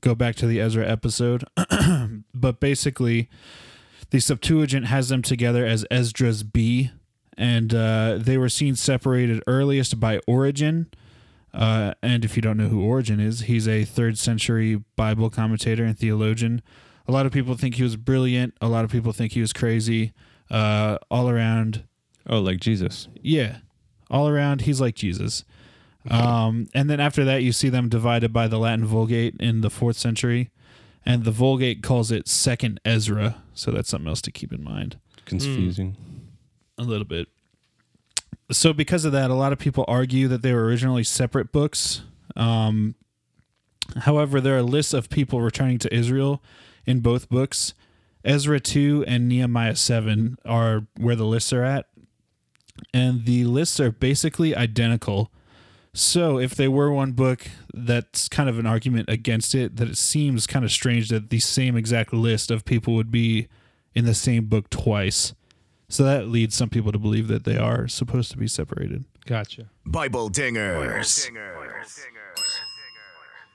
go 0.00 0.14
back 0.14 0.36
to 0.36 0.46
the 0.46 0.60
Ezra 0.60 0.86
episode. 0.86 1.44
but 2.34 2.60
basically, 2.60 3.28
the 4.10 4.20
Septuagint 4.20 4.86
has 4.86 5.08
them 5.08 5.22
together 5.22 5.66
as 5.66 5.84
Esdras 5.90 6.42
B, 6.42 6.90
and 7.36 7.74
uh, 7.74 8.18
they 8.18 8.38
were 8.38 8.48
seen 8.48 8.76
separated 8.76 9.42
earliest 9.46 10.00
by 10.00 10.20
Origen. 10.26 10.86
Uh, 11.54 11.94
and 12.02 12.24
if 12.24 12.36
you 12.36 12.42
don't 12.42 12.56
know 12.56 12.68
who 12.68 12.82
Origen 12.82 13.20
is, 13.20 13.40
he's 13.42 13.66
a 13.66 13.84
third 13.84 14.18
century 14.18 14.82
Bible 14.96 15.30
commentator 15.30 15.84
and 15.84 15.98
theologian. 15.98 16.62
A 17.06 17.12
lot 17.12 17.24
of 17.26 17.32
people 17.32 17.54
think 17.56 17.76
he 17.76 17.82
was 17.82 17.96
brilliant. 17.96 18.54
A 18.60 18.68
lot 18.68 18.84
of 18.84 18.90
people 18.90 19.12
think 19.12 19.32
he 19.32 19.40
was 19.40 19.52
crazy. 19.52 20.12
Uh, 20.50 20.98
all 21.10 21.28
around, 21.28 21.84
Oh, 22.26 22.40
like 22.40 22.60
Jesus. 22.60 23.08
yeah, 23.22 23.58
all 24.10 24.28
around, 24.28 24.62
he's 24.62 24.80
like 24.80 24.94
Jesus. 24.94 25.44
Um, 26.10 26.68
and 26.74 26.88
then 26.88 27.00
after 27.00 27.24
that, 27.24 27.42
you 27.42 27.52
see 27.52 27.68
them 27.68 27.88
divided 27.88 28.32
by 28.32 28.48
the 28.48 28.58
Latin 28.58 28.84
Vulgate 28.86 29.34
in 29.40 29.60
the 29.60 29.68
fourth 29.70 29.96
century, 29.96 30.50
and 31.04 31.24
the 31.24 31.30
Vulgate 31.30 31.82
calls 31.82 32.10
it 32.10 32.28
Second 32.28 32.80
Ezra. 32.84 33.42
So 33.54 33.70
that's 33.70 33.88
something 33.90 34.08
else 34.08 34.22
to 34.22 34.30
keep 34.30 34.52
in 34.52 34.62
mind 34.64 34.98
Confusing. 35.26 35.96
a 36.78 36.82
little 36.82 37.04
bit. 37.06 37.28
So 38.50 38.72
because 38.72 39.04
of 39.04 39.12
that, 39.12 39.30
a 39.30 39.34
lot 39.34 39.52
of 39.52 39.58
people 39.58 39.84
argue 39.86 40.28
that 40.28 40.42
they 40.42 40.52
were 40.52 40.64
originally 40.64 41.04
separate 41.04 41.52
books. 41.52 42.02
Um, 42.34 42.94
however, 43.96 44.40
there 44.40 44.56
are 44.56 44.62
lists 44.62 44.94
of 44.94 45.10
people 45.10 45.42
returning 45.42 45.78
to 45.78 45.94
Israel 45.94 46.42
in 46.86 47.00
both 47.00 47.28
books. 47.28 47.74
Ezra 48.24 48.58
2 48.58 49.04
and 49.06 49.28
Nehemiah 49.28 49.76
7 49.76 50.36
are 50.44 50.86
where 50.98 51.16
the 51.16 51.26
lists 51.26 51.52
are 51.52 51.64
at. 51.64 51.86
And 52.94 53.26
the 53.26 53.44
lists 53.44 53.80
are 53.80 53.90
basically 53.90 54.54
identical. 54.54 55.32
So, 55.92 56.38
if 56.38 56.54
they 56.54 56.68
were 56.68 56.92
one 56.92 57.12
book, 57.12 57.48
that's 57.74 58.28
kind 58.28 58.48
of 58.48 58.58
an 58.58 58.66
argument 58.66 59.08
against 59.08 59.54
it. 59.54 59.76
That 59.76 59.88
it 59.88 59.98
seems 59.98 60.46
kind 60.46 60.64
of 60.64 60.70
strange 60.70 61.08
that 61.08 61.30
the 61.30 61.40
same 61.40 61.76
exact 61.76 62.12
list 62.12 62.50
of 62.50 62.64
people 62.64 62.94
would 62.94 63.10
be 63.10 63.48
in 63.94 64.04
the 64.04 64.14
same 64.14 64.44
book 64.44 64.70
twice. 64.70 65.34
So 65.88 66.04
that 66.04 66.28
leads 66.28 66.54
some 66.54 66.68
people 66.68 66.92
to 66.92 66.98
believe 66.98 67.28
that 67.28 67.44
they 67.44 67.56
are 67.56 67.88
supposed 67.88 68.30
to 68.32 68.36
be 68.36 68.46
separated. 68.46 69.04
Gotcha. 69.26 69.70
Bible 69.86 70.28
Dingers. 70.30 71.30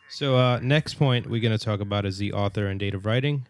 So 0.09 0.37
uh, 0.37 0.59
next 0.61 0.95
point 0.95 1.27
we're 1.27 1.41
going 1.41 1.57
to 1.57 1.63
talk 1.63 1.79
about 1.79 2.05
is 2.05 2.17
the 2.17 2.33
author 2.33 2.67
and 2.67 2.79
date 2.79 2.95
of 2.95 3.05
writing. 3.05 3.47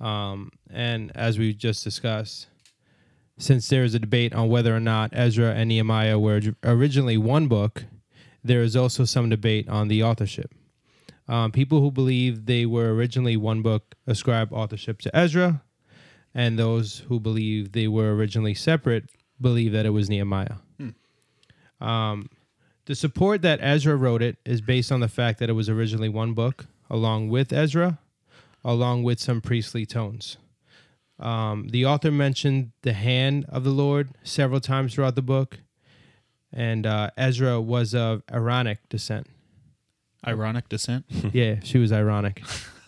Um, 0.00 0.50
and 0.70 1.12
as 1.14 1.38
we 1.38 1.52
just 1.52 1.84
discussed, 1.84 2.46
since 3.38 3.68
there 3.68 3.84
is 3.84 3.94
a 3.94 3.98
debate 3.98 4.34
on 4.34 4.48
whether 4.48 4.74
or 4.74 4.80
not 4.80 5.10
Ezra 5.14 5.52
and 5.52 5.68
Nehemiah 5.68 6.18
were 6.18 6.40
originally 6.62 7.16
one 7.16 7.48
book, 7.48 7.84
there 8.44 8.62
is 8.62 8.76
also 8.76 9.04
some 9.04 9.28
debate 9.28 9.68
on 9.68 9.88
the 9.88 10.02
authorship. 10.02 10.52
Um, 11.28 11.52
people 11.52 11.80
who 11.80 11.90
believe 11.90 12.46
they 12.46 12.66
were 12.66 12.92
originally 12.94 13.36
one 13.36 13.62
book 13.62 13.94
ascribe 14.06 14.52
authorship 14.52 15.00
to 15.02 15.16
Ezra, 15.16 15.62
and 16.34 16.58
those 16.58 17.04
who 17.08 17.18
believe 17.20 17.72
they 17.72 17.88
were 17.88 18.14
originally 18.14 18.54
separate 18.54 19.10
believe 19.40 19.72
that 19.72 19.86
it 19.86 19.90
was 19.90 20.08
Nehemiah. 20.08 20.56
Um, 21.80 22.28
the 22.86 22.94
support 22.94 23.42
that 23.42 23.58
Ezra 23.62 23.96
wrote 23.96 24.22
it 24.22 24.36
is 24.44 24.60
based 24.60 24.92
on 24.92 25.00
the 25.00 25.08
fact 25.08 25.38
that 25.38 25.48
it 25.48 25.54
was 25.54 25.68
originally 25.68 26.08
one 26.08 26.34
book, 26.34 26.66
along 26.88 27.28
with 27.28 27.52
Ezra, 27.52 27.98
along 28.64 29.02
with 29.02 29.18
some 29.20 29.40
priestly 29.40 29.86
tones. 29.86 30.36
Um, 31.18 31.68
the 31.68 31.84
author 31.84 32.10
mentioned 32.10 32.72
the 32.82 32.94
hand 32.94 33.46
of 33.48 33.64
the 33.64 33.70
Lord 33.70 34.10
several 34.24 34.60
times 34.60 34.94
throughout 34.94 35.14
the 35.14 35.22
book, 35.22 35.58
and 36.52 36.86
uh, 36.86 37.10
Ezra 37.16 37.60
was 37.60 37.94
of 37.94 38.22
Aaronic 38.30 38.88
descent. 38.88 39.26
Ironic 40.26 40.68
descent. 40.68 41.04
yeah, 41.32 41.56
she 41.62 41.78
was 41.78 41.92
ironic. 41.92 42.42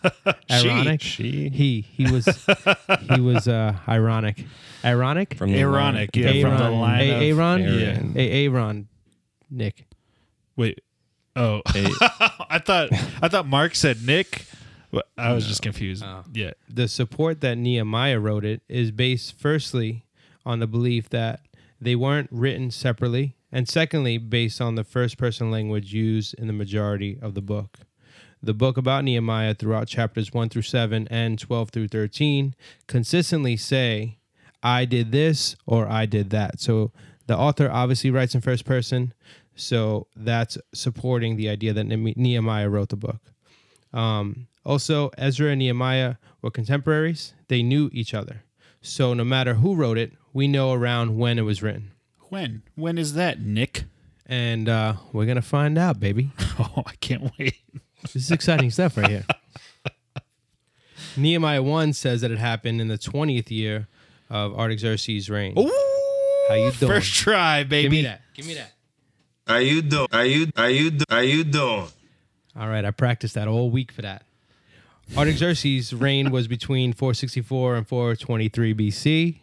ironic. 0.51 1.01
She 1.01 1.49
He 1.49 1.81
he 1.81 2.11
was 2.11 2.25
he 3.13 3.21
was 3.21 3.47
uh, 3.47 3.75
ironic. 3.87 4.45
Ironic. 4.85 5.35
from 5.35 5.51
the 5.51 5.61
Ironic, 5.61 6.15
line- 6.15 6.23
yeah, 6.35 6.41
from 6.41 6.57
the 6.57 6.63
Aaron. 6.63 6.79
line 6.79 7.01
A- 7.01 7.11
of 7.31 7.39
Aaron. 7.39 7.61
Aaron. 7.61 8.13
A- 8.17 8.45
Aaron. 8.45 8.87
Nick. 9.49 9.85
Wait. 10.55 10.81
Oh, 11.35 11.61
I 11.65 12.61
thought 12.63 12.89
I 13.21 13.27
thought 13.27 13.47
Mark 13.47 13.75
said 13.75 14.03
Nick. 14.05 14.45
I 15.17 15.33
was 15.33 15.47
just 15.47 15.63
confused. 15.63 16.03
Oh. 16.05 16.23
Yeah. 16.31 16.51
the 16.69 16.87
support 16.87 17.41
that 17.41 17.57
Nehemiah 17.57 18.19
wrote 18.19 18.45
it 18.45 18.61
is 18.69 18.91
based 18.91 19.33
firstly 19.39 20.05
on 20.45 20.59
the 20.59 20.67
belief 20.67 21.09
that 21.09 21.39
they 21.81 21.95
weren't 21.95 22.29
written 22.31 22.69
separately, 22.69 23.35
and 23.51 23.67
secondly, 23.67 24.19
based 24.19 24.61
on 24.61 24.75
the 24.75 24.83
first 24.83 25.17
person 25.17 25.49
language 25.49 25.91
used 25.93 26.35
in 26.35 26.45
the 26.45 26.53
majority 26.53 27.17
of 27.19 27.33
the 27.33 27.41
book. 27.41 27.79
The 28.43 28.53
book 28.53 28.75
about 28.75 29.05
Nehemiah 29.05 29.53
throughout 29.53 29.87
chapters 29.87 30.33
1 30.33 30.49
through 30.49 30.63
7 30.63 31.07
and 31.09 31.39
12 31.39 31.69
through 31.69 31.87
13 31.87 32.53
consistently 32.87 33.55
say, 33.55 34.17
I 34.61 34.83
did 34.83 35.13
this 35.13 35.55
or 35.65 35.87
I 35.87 36.05
did 36.05 36.29
that. 36.31 36.59
So 36.59 36.91
the 37.27 37.37
author 37.37 37.69
obviously 37.71 38.11
writes 38.11 38.35
in 38.35 38.41
first 38.41 38.65
person, 38.65 39.13
so 39.55 40.07
that's 40.13 40.57
supporting 40.73 41.37
the 41.37 41.47
idea 41.47 41.71
that 41.71 41.85
Nehemiah 41.85 42.69
wrote 42.69 42.89
the 42.89 42.97
book. 42.97 43.21
Um, 43.93 44.47
also, 44.65 45.09
Ezra 45.17 45.51
and 45.51 45.59
Nehemiah 45.59 46.15
were 46.41 46.51
contemporaries. 46.51 47.33
They 47.47 47.63
knew 47.63 47.89
each 47.93 48.13
other. 48.13 48.43
So 48.81 49.13
no 49.13 49.23
matter 49.23 49.55
who 49.55 49.73
wrote 49.73 49.97
it, 49.97 50.13
we 50.33 50.49
know 50.49 50.73
around 50.73 51.17
when 51.17 51.39
it 51.39 51.43
was 51.43 51.63
written. 51.63 51.91
When? 52.29 52.63
When 52.75 52.97
is 52.97 53.13
that, 53.13 53.39
Nick? 53.39 53.85
And 54.25 54.67
uh, 54.67 54.95
we're 55.13 55.25
going 55.25 55.35
to 55.35 55.41
find 55.41 55.77
out, 55.77 56.01
baby. 56.01 56.31
Oh, 56.59 56.83
I 56.85 56.93
can't 57.01 57.31
wait. 57.39 57.55
This 58.11 58.15
is 58.25 58.31
exciting 58.31 58.69
stuff 58.71 58.97
right 58.97 59.09
here. 59.09 59.25
Nehemiah 61.17 61.61
1 61.61 61.93
says 61.93 62.21
that 62.21 62.31
it 62.31 62.37
happened 62.39 62.81
in 62.81 62.87
the 62.87 62.97
20th 62.97 63.49
year 63.51 63.87
of 64.29 64.53
Artaxerxes' 64.57 65.29
reign. 65.29 65.55
How 65.55 66.55
you 66.55 66.71
doing? 66.71 66.91
First 66.91 67.13
try, 67.13 67.63
baby. 67.63 67.83
Give 67.83 67.91
me 67.91 68.01
that. 68.03 68.21
Give 68.33 68.47
me 68.47 68.53
that. 68.55 68.73
How 69.47 69.57
you 69.57 69.81
doing? 69.81 70.07
How 70.11 70.21
you 70.21 70.47
how 70.55 70.65
you 70.65 70.91
do- 70.91 71.05
how 71.09 71.19
you 71.19 71.43
doing? 71.43 71.87
All 72.55 72.67
right, 72.69 72.85
I 72.85 72.91
practiced 72.91 73.35
that 73.35 73.47
all 73.47 73.69
week 73.69 73.91
for 73.91 74.01
that. 74.01 74.23
Artaxerxes' 75.17 75.93
reign 75.93 76.31
was 76.31 76.47
between 76.47 76.93
464 76.93 77.75
and 77.75 77.87
423 77.87 78.73
BC, 78.73 79.39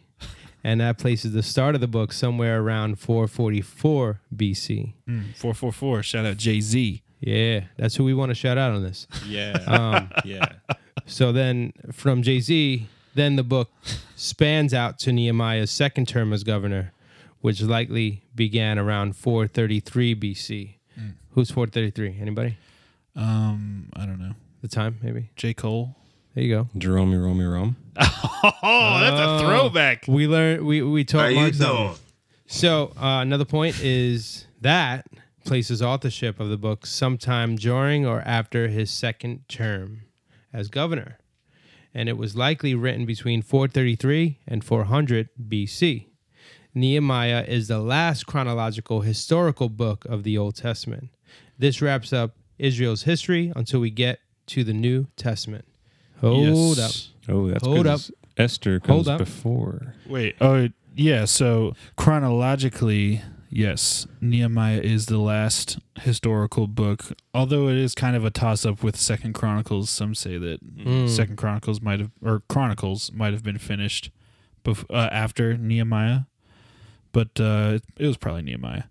and 0.63 0.81
that 0.81 0.97
places 0.97 1.33
the 1.33 1.43
start 1.43 1.75
of 1.75 1.81
the 1.81 1.87
book 1.87 2.13
somewhere 2.13 2.61
around 2.61 2.99
444 2.99 4.21
BC. 4.35 4.93
Four 5.35 5.53
mm, 5.53 5.55
four 5.55 5.71
four. 5.71 6.03
Shout 6.03 6.25
out 6.25 6.37
Jay 6.37 6.61
Z. 6.61 7.01
Yeah, 7.21 7.61
that's 7.77 7.95
who 7.95 8.03
we 8.03 8.13
want 8.13 8.29
to 8.29 8.35
shout 8.35 8.57
out 8.57 8.71
on 8.73 8.83
this. 8.83 9.07
Yeah. 9.27 9.57
Um, 9.67 10.11
yeah. 10.25 10.45
So 11.05 11.31
then 11.31 11.73
from 11.91 12.23
Jay 12.23 12.39
Z, 12.39 12.87
then 13.15 13.35
the 13.35 13.43
book 13.43 13.69
spans 14.15 14.73
out 14.73 14.97
to 14.99 15.11
Nehemiah's 15.11 15.71
second 15.71 16.07
term 16.07 16.33
as 16.33 16.43
governor, 16.43 16.93
which 17.41 17.61
likely 17.61 18.23
began 18.35 18.77
around 18.79 19.15
433 19.15 20.15
BC. 20.15 20.75
Who's 21.33 21.49
433? 21.51 22.17
Anybody? 22.19 22.57
Um, 23.15 23.89
I 23.95 24.05
don't 24.05 24.19
know. 24.19 24.33
The 24.61 24.67
time, 24.67 24.99
maybe? 25.01 25.29
J 25.35 25.53
Cole. 25.53 25.95
There 26.35 26.43
you 26.43 26.53
go. 26.55 26.69
Jerome, 26.77 27.11
Jerome, 27.11 27.39
Jerome. 27.39 27.75
Oh, 28.63 28.99
that's 28.99 29.41
a 29.43 29.45
throwback. 29.45 30.05
We 30.07 30.27
learned 30.27 30.65
we 30.65 30.81
we 30.81 31.01
How 31.01 31.19
taught 31.19 31.33
you 31.33 31.59
Mark. 31.59 31.97
So 32.47 32.91
uh, 32.97 33.19
another 33.21 33.45
point 33.45 33.79
is 33.81 34.45
that 34.61 35.05
places 35.43 35.81
authorship 35.81 36.39
of 36.39 36.49
the 36.49 36.57
book 36.57 36.85
sometime 36.85 37.55
during 37.55 38.05
or 38.05 38.21
after 38.21 38.67
his 38.67 38.91
second 38.91 39.47
term 39.47 40.01
as 40.53 40.69
governor, 40.69 41.17
and 41.93 42.07
it 42.09 42.17
was 42.17 42.35
likely 42.35 42.75
written 42.75 43.05
between 43.05 43.41
433 43.41 44.39
and 44.47 44.63
400 44.63 45.29
BC. 45.49 46.07
Nehemiah 46.73 47.43
is 47.47 47.67
the 47.67 47.79
last 47.79 48.25
chronological 48.25 49.01
historical 49.01 49.67
book 49.69 50.05
of 50.05 50.23
the 50.23 50.37
Old 50.37 50.55
Testament. 50.55 51.09
This 51.57 51.81
wraps 51.81 52.13
up 52.13 52.35
Israel's 52.57 53.03
history 53.03 53.51
until 53.55 53.79
we 53.81 53.89
get 53.89 54.19
to 54.47 54.63
the 54.63 54.73
New 54.73 55.07
Testament. 55.15 55.65
Hold 56.21 56.79
up. 56.79 56.91
Yes. 56.91 57.09
Oh, 57.27 57.49
that's 57.49 57.65
Hold 57.65 57.85
'cause 57.85 58.11
Esther 58.37 58.79
Hold 58.85 59.05
comes 59.05 59.07
up. 59.07 59.17
before. 59.17 59.95
Wait. 60.07 60.35
Oh, 60.39 60.69
yeah. 60.95 61.25
So 61.25 61.73
chronologically, 61.97 63.21
yes, 63.51 64.07
Nehemiah 64.19 64.79
is 64.81 65.05
the 65.05 65.19
last 65.19 65.77
historical 65.99 66.65
book. 66.67 67.03
Although 67.33 67.67
it 67.67 67.77
is 67.77 67.93
kind 67.93 68.15
of 68.15 68.25
a 68.25 68.31
toss 68.31 68.65
up 68.65 68.81
with 68.81 68.95
Second 68.97 69.33
Chronicles. 69.33 69.89
Some 69.89 70.15
say 70.15 70.37
that 70.39 70.59
Hmm. 70.83 71.05
Second 71.07 71.35
Chronicles 71.37 71.81
might 71.81 71.99
have 71.99 72.11
or 72.23 72.41
Chronicles 72.49 73.11
might 73.13 73.33
have 73.33 73.43
been 73.43 73.57
finished 73.59 74.09
bef- 74.63 74.85
uh, 74.89 75.09
after 75.11 75.55
Nehemiah, 75.57 76.21
but 77.11 77.39
uh, 77.39 77.79
it 77.97 78.07
was 78.07 78.17
probably 78.17 78.41
Nehemiah. 78.41 78.83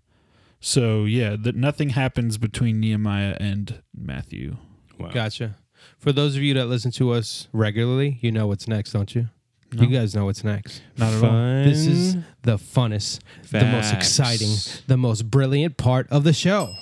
So 0.59 1.05
yeah, 1.05 1.35
that 1.39 1.55
nothing 1.55 1.89
happens 1.89 2.37
between 2.37 2.79
Nehemiah 2.79 3.35
and 3.39 3.81
Matthew. 3.95 4.57
Wow. 4.99 5.09
Gotcha. 5.09 5.55
For 5.97 6.11
those 6.11 6.35
of 6.35 6.43
you 6.43 6.53
that 6.53 6.67
listen 6.67 6.91
to 6.91 7.11
us 7.11 7.47
regularly, 7.51 8.19
you 8.21 8.31
know 8.31 8.45
what's 8.45 8.67
next, 8.67 8.91
don't 8.91 9.15
you? 9.15 9.29
No. 9.73 9.83
You 9.83 9.87
guys 9.87 10.13
know 10.13 10.25
what's 10.25 10.43
next. 10.43 10.81
Not 10.97 11.13
at 11.13 11.23
all. 11.23 11.63
This 11.63 11.87
is 11.87 12.15
the 12.41 12.57
funnest, 12.57 13.19
the 13.51 13.63
most 13.63 13.91
Facts. 13.91 13.93
exciting, 14.19 14.83
the 14.87 14.97
most 14.97 15.31
brilliant 15.31 15.77
part 15.77 16.07
of 16.11 16.23
the 16.25 16.33
show. 16.33 16.73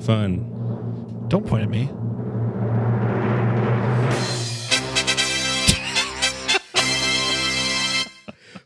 fun. 0.00 1.26
Don't 1.28 1.46
point 1.46 1.62
at 1.64 1.68
me. 1.68 1.90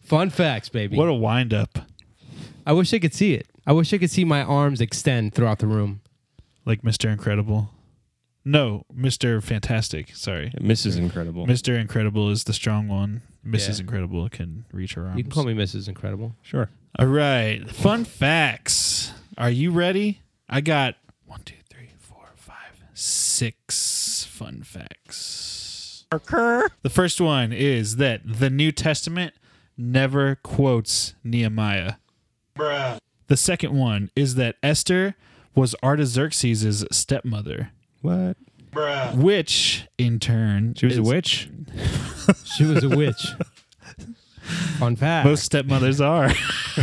Fun 0.03 0.31
facts, 0.31 0.69
baby. 0.69 0.97
What 0.97 1.09
a 1.09 1.15
wind 1.15 1.53
up. 1.55 1.79
I 2.67 2.73
wish 2.73 2.93
I 2.95 2.99
could 2.99 3.15
see 3.15 3.35
it. 3.35 3.47
I 3.67 3.73
wish 3.73 3.93
I 3.93 3.99
could 3.99 4.11
see 4.11 4.25
my 4.25 4.43
arms 4.43 4.81
extend 4.81 5.35
throughout 5.35 5.59
the 5.59 5.67
room. 5.67 6.01
Like 6.67 6.83
Mr. 6.83 7.11
Incredible. 7.11 7.71
No, 8.45 8.85
Mr. 8.95 9.43
Fantastic. 9.43 10.15
Sorry. 10.15 10.53
Mrs. 10.61 10.99
Incredible. 10.99 11.47
Mr. 11.47 11.79
Incredible 11.79 12.31
is 12.31 12.45
the 12.45 12.53
strong 12.53 12.89
one. 12.89 13.23
Mrs. 13.47 13.75
Yeah. 13.77 13.81
Incredible 13.83 14.29
can 14.29 14.65
reach 14.73 14.95
her 14.95 15.05
arms. 15.07 15.17
You 15.17 15.25
can 15.25 15.31
call 15.33 15.45
me 15.45 15.55
Mrs. 15.55 15.89
Incredible. 15.89 16.35
Sure. 16.43 16.69
All 16.99 17.07
right. 17.07 17.69
Fun 17.71 18.05
facts. 18.05 19.13
Are 19.39 19.51
you 19.51 19.71
ready? 19.71 20.21
I 20.49 20.61
got 20.61 20.97
one, 21.27 21.41
two, 21.45 21.57
three, 21.71 21.89
four, 21.99 22.27
five, 22.37 22.83
six 22.93 24.25
fun 24.31 24.63
facts. 24.63 26.05
The 26.11 26.91
first 26.91 27.21
one 27.21 27.53
is 27.53 27.97
that 27.97 28.21
the 28.25 28.51
New 28.51 28.71
Testament 28.71 29.35
never 29.77 30.37
quotes 30.37 31.15
Nehemiah. 31.25 31.95
The 32.57 33.37
second 33.37 33.77
one 33.77 34.11
is 34.15 34.37
that 34.37 34.57
Esther 34.63 35.17
was 35.57 35.75
Artaxerxes' 35.83 36.85
stepmother, 36.93 37.71
What? 38.05 38.37
Bruh. 38.71 39.15
which 39.17 39.87
in 39.97 40.19
turn 40.19 40.75
She 40.75 40.85
was 40.87 40.99
a 40.99 41.01
is- 41.03 41.09
witch? 41.09 41.49
She 42.45 42.65
was 42.65 42.83
a 42.85 42.89
witch. 42.89 43.27
Fun 44.79 44.95
fact. 44.97 45.27
Most 45.27 45.43
stepmothers 45.45 46.01
are. 46.01 46.31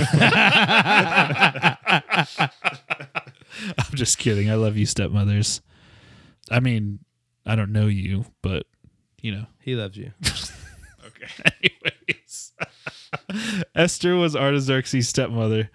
I'm 2.34 3.96
just 3.96 4.18
kidding. 4.18 4.50
I 4.50 4.56
love 4.56 4.78
you, 4.78 4.86
stepmothers. 4.86 5.62
I 6.50 6.60
mean, 6.60 7.00
I 7.46 7.56
don't 7.56 7.72
know 7.72 7.88
you, 7.88 8.26
but 8.42 8.66
you 9.22 9.32
know. 9.34 9.46
He 9.60 9.76
loves 9.76 9.98
you. 9.98 10.12
Okay. 11.04 11.52
Anyways, 11.64 12.54
Esther 13.76 14.16
was 14.16 14.36
Artaxerxes' 14.36 15.08
stepmother, 15.10 15.70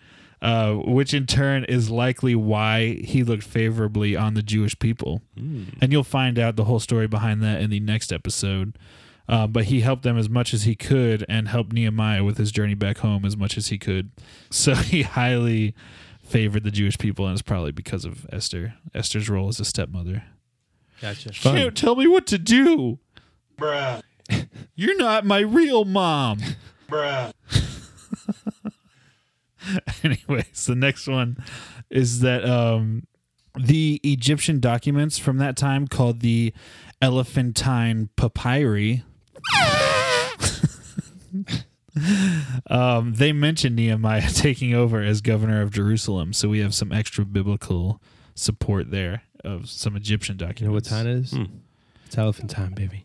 uh, 0.47 0.75
which 0.75 1.12
in 1.12 1.26
turn 1.26 1.65
is 1.65 1.91
likely 1.91 2.37
why 2.37 2.95
he 3.03 3.25
looked 3.25 3.43
favorably 3.43 4.15
on 4.15 4.35
the 4.35 4.43
Jewish 4.43 4.79
people. 4.79 5.21
And 5.37 5.91
you'll 5.91 6.05
find 6.05 6.38
out 6.38 6.55
the 6.55 6.62
whole 6.65 6.79
story 6.79 7.09
behind 7.09 7.43
that 7.43 7.61
in 7.61 7.71
the 7.71 7.81
next 7.81 8.12
episode. 8.12 8.79
Uh, 9.29 9.49
but 9.49 9.65
he 9.65 9.81
helped 9.81 10.05
them 10.05 10.17
as 10.17 10.31
much 10.31 10.55
as 10.55 10.62
he 10.62 10.76
could 10.76 11.26
and 11.29 11.49
helped 11.49 11.73
Nehemiah 11.73 12.23
with 12.23 12.38
his 12.38 12.53
journey 12.53 12.75
back 12.75 12.99
home 12.99 13.25
as 13.25 13.37
much 13.37 13.59
as 13.59 13.69
he 13.69 13.79
could. 13.79 14.12
So 14.50 14.76
he 14.76 15.03
highly 15.03 15.75
favored 16.23 16.62
the 16.62 16.71
Jewish 16.71 16.97
people, 16.97 17.26
and 17.26 17.33
it's 17.33 17.43
probably 17.43 17.73
because 17.73 18.05
of 18.05 18.25
Esther. 18.31 18.75
Esther's 18.95 19.29
role 19.29 19.49
as 19.49 19.59
a 19.59 19.65
stepmother. 19.65 20.23
Gotcha. 21.03 21.31
Can't 21.31 21.76
tell 21.76 21.97
me 21.97 22.07
what 22.07 22.26
to 22.29 22.38
do. 22.38 23.00
Bruh. 23.59 24.00
You're 24.76 24.97
not 24.97 25.26
my 25.26 25.41
real 25.41 25.85
mom. 25.85 26.38
Bruh. 26.88 27.33
Anyways, 30.03 30.67
the 30.67 30.75
next 30.75 31.07
one 31.07 31.37
is 31.91 32.21
that 32.21 32.45
um, 32.45 33.07
the 33.59 34.01
Egyptian 34.03 34.61
documents 34.61 35.19
from 35.19 35.39
that 35.39 35.57
time 35.57 35.89
called 35.89 36.21
the 36.21 36.53
Elephantine 37.01 38.11
Papyri. 38.17 39.05
um, 42.71 43.15
they 43.15 43.33
mention 43.33 43.75
Nehemiah 43.75 44.31
taking 44.33 44.75
over 44.75 45.03
as 45.03 45.21
governor 45.21 45.63
of 45.63 45.71
Jerusalem, 45.71 46.33
so 46.33 46.49
we 46.49 46.61
have 46.61 46.75
some 46.75 46.93
extra 46.93 47.25
biblical 47.25 48.01
support 48.35 48.91
there 48.91 49.23
of 49.45 49.69
some 49.69 49.97
Egyptian 49.97 50.37
documents. 50.37 50.61
You 50.61 50.69
know 50.69 50.75
what 50.75 50.85
time 50.85 51.07
it 51.07 51.17
is? 51.17 51.35
It's 52.07 52.19
elephant 52.19 52.51
time, 52.51 52.75
baby. 52.75 53.03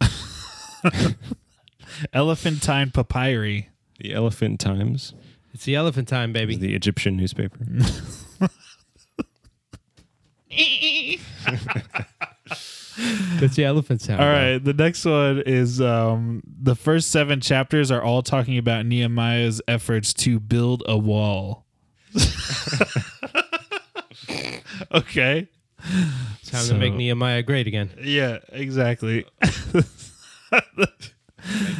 Elephantine 2.14 2.92
Papyri. 2.92 3.68
The 4.00 4.14
Elephant 4.16 4.60
Times, 4.60 5.14
It's 5.54 5.66
the 5.66 5.76
elephant 5.76 6.08
time, 6.08 6.32
baby. 6.34 6.56
the 6.56 6.74
Egyptian 6.76 7.18
newspaper. 7.18 7.58
That's 13.40 13.56
the 13.56 13.64
elephant 13.66 14.02
sound. 14.02 14.22
All 14.22 14.28
right, 14.28 14.58
bro. 14.58 14.74
the 14.74 14.84
next 14.84 15.06
one 15.06 15.42
is 15.46 15.82
um, 15.82 16.44
the 16.46 16.76
first 16.76 17.10
seven 17.10 17.40
chapters 17.42 17.90
are 17.90 18.02
all 18.02 18.22
talking 18.22 18.58
about 18.58 18.86
Nehemiah's 18.86 19.62
efforts 19.68 20.14
to 20.16 20.40
build 20.40 20.84
a 20.86 20.98
wall. 20.98 21.66
okay. 24.94 25.48
Time 26.46 26.68
to 26.68 26.74
make 26.76 26.94
Nehemiah 26.94 27.42
great 27.44 27.66
again. 27.68 27.90
Yeah, 28.02 28.40
exactly. 28.50 29.26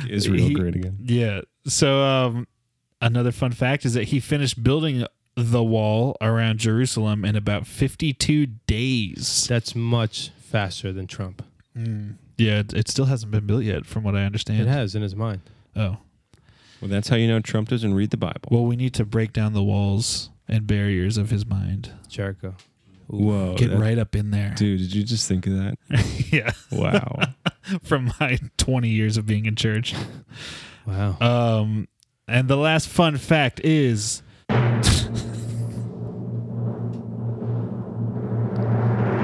Israel 0.10 0.48
He- 0.48 0.54
great 0.54 0.76
again. 0.76 0.98
Yeah. 1.04 1.42
So 1.68 2.02
um, 2.02 2.48
another 3.02 3.32
fun 3.32 3.52
fact 3.52 3.86
is 3.86 3.94
that 3.96 4.06
he 4.06 4.20
finished 4.20 4.64
building 4.64 5.06
the 5.36 5.64
wall 5.64 6.18
around 6.22 6.60
Jerusalem 6.60 7.24
in 7.26 7.36
about 7.36 7.66
52 7.68 8.46
days. 8.68 9.46
That's 9.48 9.76
much 9.76 10.30
faster 10.38 10.92
than 10.92 11.08
Trump. 11.08 11.44
Yeah, 11.76 12.60
it, 12.60 12.74
it 12.74 12.88
still 12.90 13.06
hasn't 13.06 13.32
been 13.32 13.46
built 13.48 13.64
yet, 13.64 13.86
from 13.86 14.04
what 14.04 14.16
I 14.16 14.24
understand. 14.26 14.62
It 14.62 14.68
has 14.68 14.94
in 14.96 15.02
his 15.02 15.16
mind. 15.16 15.42
Oh. 15.76 15.98
Well, 16.82 16.90
that's 16.90 17.10
how 17.10 17.16
you 17.16 17.28
know 17.28 17.40
Trump 17.40 17.70
doesn't 17.70 17.94
read 17.94 18.10
the 18.10 18.18
Bible. 18.18 18.50
Well, 18.50 18.66
we 18.66 18.76
need 18.76 18.94
to 18.96 19.06
break 19.06 19.34
down 19.34 19.54
the 19.54 19.64
walls 19.64 20.30
and 20.48 20.66
barriers 20.68 21.18
of 21.18 21.30
his 21.30 21.46
mind. 21.46 21.92
Jericho. 22.10 22.56
Whoa, 23.08 23.56
Get 23.56 23.70
that- 23.72 23.78
right 23.80 23.98
up 24.00 24.16
in 24.16 24.32
there. 24.32 24.54
dude! 24.56 24.80
Did 24.80 24.96
you 24.96 25.04
just 25.04 25.28
think 25.28 25.46
of 25.46 25.54
that? 25.54 25.78
yeah. 26.32 26.52
Wow. 26.72 27.20
From 27.84 28.12
my 28.20 28.40
20 28.58 28.90
years 28.90 29.18
of 29.18 29.26
being 29.26 29.46
in 29.46 29.56
church. 29.56 29.94
Wow. 30.88 31.18
Um, 31.22 31.88
and 32.32 32.48
the 32.48 32.56
last 32.56 32.88
fun 32.88 33.18
fact 33.18 33.60
is. 33.60 34.24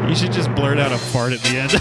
You 0.07 0.15
should 0.15 0.33
just 0.33 0.53
blurt 0.55 0.77
out 0.77 0.91
a 0.91 0.97
fart 0.97 1.31
at 1.33 1.39
the 1.39 1.57
end. 1.57 1.73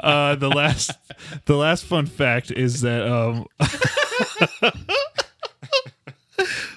uh, 0.00 0.34
the 0.36 0.48
last, 0.48 0.92
the 1.44 1.56
last 1.56 1.84
fun 1.84 2.06
fact 2.06 2.50
is 2.50 2.80
that 2.80 3.06
um, 3.06 3.46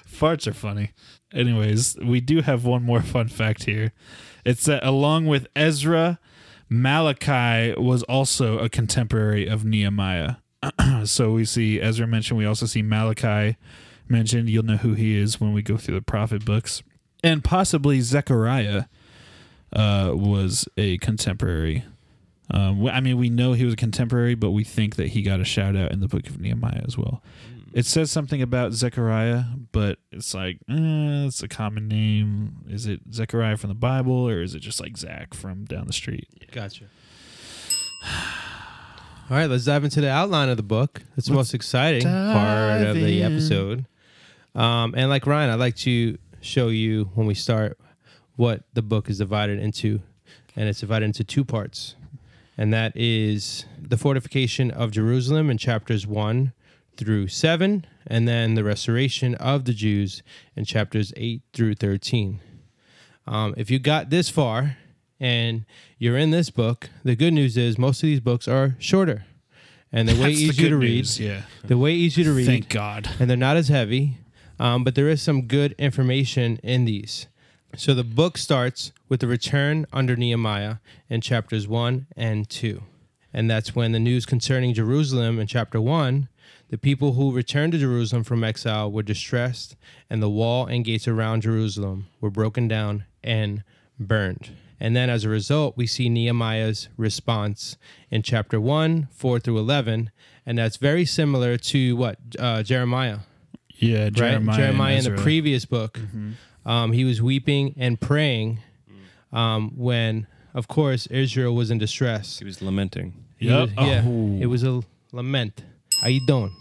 farts 0.06 0.46
are 0.46 0.54
funny. 0.54 0.92
Anyways, 1.32 1.96
we 2.02 2.20
do 2.20 2.42
have 2.42 2.64
one 2.64 2.82
more 2.82 3.02
fun 3.02 3.28
fact 3.28 3.64
here. 3.64 3.92
It's 4.44 4.66
that 4.66 4.84
along 4.84 5.26
with 5.26 5.46
Ezra, 5.56 6.20
Malachi 6.68 7.74
was 7.78 8.02
also 8.04 8.58
a 8.58 8.68
contemporary 8.68 9.46
of 9.46 9.64
Nehemiah. 9.64 10.36
so 11.04 11.32
we 11.32 11.44
see 11.44 11.80
Ezra 11.80 12.06
mentioned. 12.06 12.38
We 12.38 12.46
also 12.46 12.66
see 12.66 12.82
Malachi 12.82 13.56
mentioned. 14.08 14.48
You'll 14.48 14.64
know 14.64 14.76
who 14.76 14.94
he 14.94 15.18
is 15.18 15.40
when 15.40 15.52
we 15.52 15.62
go 15.62 15.76
through 15.76 15.96
the 15.96 16.02
prophet 16.02 16.44
books, 16.44 16.82
and 17.22 17.44
possibly 17.44 18.00
Zechariah 18.00 18.84
uh, 19.72 20.12
was 20.14 20.66
a 20.76 20.98
contemporary. 20.98 21.84
Um, 22.50 22.86
I 22.86 23.00
mean, 23.00 23.16
we 23.16 23.30
know 23.30 23.54
he 23.54 23.64
was 23.64 23.74
a 23.74 23.76
contemporary, 23.78 24.34
but 24.34 24.50
we 24.50 24.64
think 24.64 24.96
that 24.96 25.08
he 25.08 25.22
got 25.22 25.40
a 25.40 25.44
shout 25.44 25.76
out 25.76 25.92
in 25.92 26.00
the 26.00 26.08
book 26.08 26.26
of 26.28 26.38
Nehemiah 26.38 26.82
as 26.86 26.98
well. 26.98 27.22
It 27.74 27.86
says 27.86 28.08
something 28.12 28.40
about 28.40 28.72
Zechariah, 28.72 29.42
but 29.72 29.98
it's 30.12 30.32
like, 30.32 30.58
eh, 30.68 31.26
it's 31.26 31.42
a 31.42 31.48
common 31.48 31.88
name. 31.88 32.64
Is 32.68 32.86
it 32.86 33.00
Zechariah 33.12 33.56
from 33.56 33.66
the 33.66 33.74
Bible, 33.74 34.28
or 34.28 34.42
is 34.42 34.54
it 34.54 34.60
just 34.60 34.80
like 34.80 34.96
Zach 34.96 35.34
from 35.34 35.64
down 35.64 35.88
the 35.88 35.92
street? 35.92 36.28
Gotcha. 36.52 36.84
All 39.28 39.36
right, 39.36 39.50
let's 39.50 39.64
dive 39.64 39.82
into 39.82 40.00
the 40.00 40.08
outline 40.08 40.50
of 40.50 40.56
the 40.56 40.62
book. 40.62 41.02
It's 41.16 41.26
the 41.26 41.32
most 41.32 41.52
exciting 41.52 42.04
part 42.04 42.82
of 42.82 42.94
the 42.94 43.22
in. 43.22 43.32
episode. 43.32 43.86
Um, 44.54 44.94
and 44.96 45.10
like 45.10 45.26
Ryan, 45.26 45.50
I'd 45.50 45.58
like 45.58 45.74
to 45.78 46.16
show 46.40 46.68
you 46.68 47.10
when 47.14 47.26
we 47.26 47.34
start 47.34 47.76
what 48.36 48.62
the 48.74 48.82
book 48.82 49.10
is 49.10 49.18
divided 49.18 49.58
into. 49.58 50.00
And 50.54 50.68
it's 50.68 50.78
divided 50.78 51.06
into 51.06 51.24
two 51.24 51.44
parts. 51.44 51.96
And 52.56 52.72
that 52.72 52.96
is 52.96 53.64
the 53.76 53.96
fortification 53.96 54.70
of 54.70 54.92
Jerusalem 54.92 55.50
in 55.50 55.58
chapters 55.58 56.06
1 56.06 56.52
through 56.96 57.28
7, 57.28 57.86
and 58.06 58.28
then 58.28 58.54
the 58.54 58.64
restoration 58.64 59.34
of 59.36 59.64
the 59.64 59.72
Jews 59.74 60.22
in 60.56 60.64
chapters 60.64 61.12
8 61.16 61.42
through 61.52 61.74
13. 61.74 62.40
Um, 63.26 63.54
if 63.56 63.70
you 63.70 63.78
got 63.78 64.10
this 64.10 64.28
far 64.28 64.76
and 65.18 65.64
you're 65.98 66.18
in 66.18 66.30
this 66.30 66.50
book, 66.50 66.90
the 67.02 67.16
good 67.16 67.32
news 67.32 67.56
is 67.56 67.78
most 67.78 68.02
of 68.02 68.06
these 68.08 68.20
books 68.20 68.46
are 68.46 68.76
shorter 68.78 69.24
and 69.90 70.08
they're 70.08 70.16
way 70.16 70.30
That's 70.30 70.38
the 70.38 70.44
easier 70.46 70.68
to 70.70 70.76
read. 70.76 70.96
news, 70.96 71.20
Yeah. 71.20 71.42
They're 71.62 71.78
way 71.78 71.94
easier 71.94 72.24
to 72.24 72.32
read 72.32 72.46
Thank 72.46 72.68
God. 72.68 73.08
and 73.18 73.30
they're 73.30 73.36
not 73.36 73.56
as 73.56 73.68
heavy, 73.68 74.18
um, 74.58 74.84
but 74.84 74.94
there 74.94 75.08
is 75.08 75.22
some 75.22 75.42
good 75.42 75.72
information 75.78 76.58
in 76.62 76.84
these. 76.84 77.28
So 77.76 77.94
the 77.94 78.04
book 78.04 78.36
starts 78.36 78.92
with 79.08 79.20
the 79.20 79.26
return 79.26 79.86
under 79.92 80.16
Nehemiah 80.16 80.76
in 81.08 81.20
chapters 81.20 81.66
1 81.66 82.06
and 82.16 82.48
2. 82.48 82.82
And 83.32 83.50
that's 83.50 83.74
when 83.74 83.92
the 83.92 83.98
news 83.98 84.26
concerning 84.26 84.74
Jerusalem 84.74 85.40
in 85.40 85.46
chapter 85.46 85.80
1, 85.80 86.28
the 86.70 86.78
people 86.78 87.12
who 87.12 87.32
returned 87.32 87.72
to 87.72 87.78
Jerusalem 87.78 88.24
from 88.24 88.42
exile 88.44 88.90
were 88.90 89.02
distressed, 89.02 89.76
and 90.10 90.22
the 90.22 90.28
wall 90.30 90.66
and 90.66 90.84
gates 90.84 91.06
around 91.06 91.42
Jerusalem 91.42 92.06
were 92.20 92.30
broken 92.30 92.66
down 92.68 93.04
and 93.22 93.62
burned. 93.98 94.50
And 94.80 94.94
then 94.96 95.08
as 95.08 95.24
a 95.24 95.28
result, 95.28 95.76
we 95.76 95.86
see 95.86 96.08
Nehemiah's 96.08 96.88
response 96.96 97.76
in 98.10 98.22
chapter 98.22 98.60
1, 98.60 99.08
4 99.12 99.38
through 99.40 99.58
11. 99.58 100.10
And 100.44 100.58
that's 100.58 100.76
very 100.76 101.04
similar 101.04 101.56
to 101.56 101.96
what? 101.96 102.18
Uh, 102.38 102.62
Jeremiah 102.62 103.18
Yeah, 103.76 104.04
right? 104.04 104.12
Jeremiah. 104.12 104.56
Jeremiah, 104.56 104.96
in 104.98 105.04
the 105.04 105.22
previous 105.22 105.64
book, 105.64 105.98
um, 106.66 106.92
he 106.92 107.04
was 107.04 107.22
weeping 107.22 107.74
and 107.78 108.00
praying 108.00 108.58
um, 109.32 109.72
when, 109.76 110.26
of 110.54 110.68
course, 110.68 111.06
Israel 111.06 111.54
was 111.54 111.70
in 111.70 111.78
distress. 111.78 112.38
He 112.40 112.44
was 112.44 112.60
lamenting. 112.60 113.14
He 113.38 113.46
Yep. 113.48 113.60
was- 113.60 113.70
yeah, 113.88 114.02
Oh. 114.06 114.38
it 114.40 114.46
was 114.46 114.64
a 114.64 114.82
lament. 115.12 115.62
How 116.04 116.10
you 116.10 116.20
doing? 116.20 116.54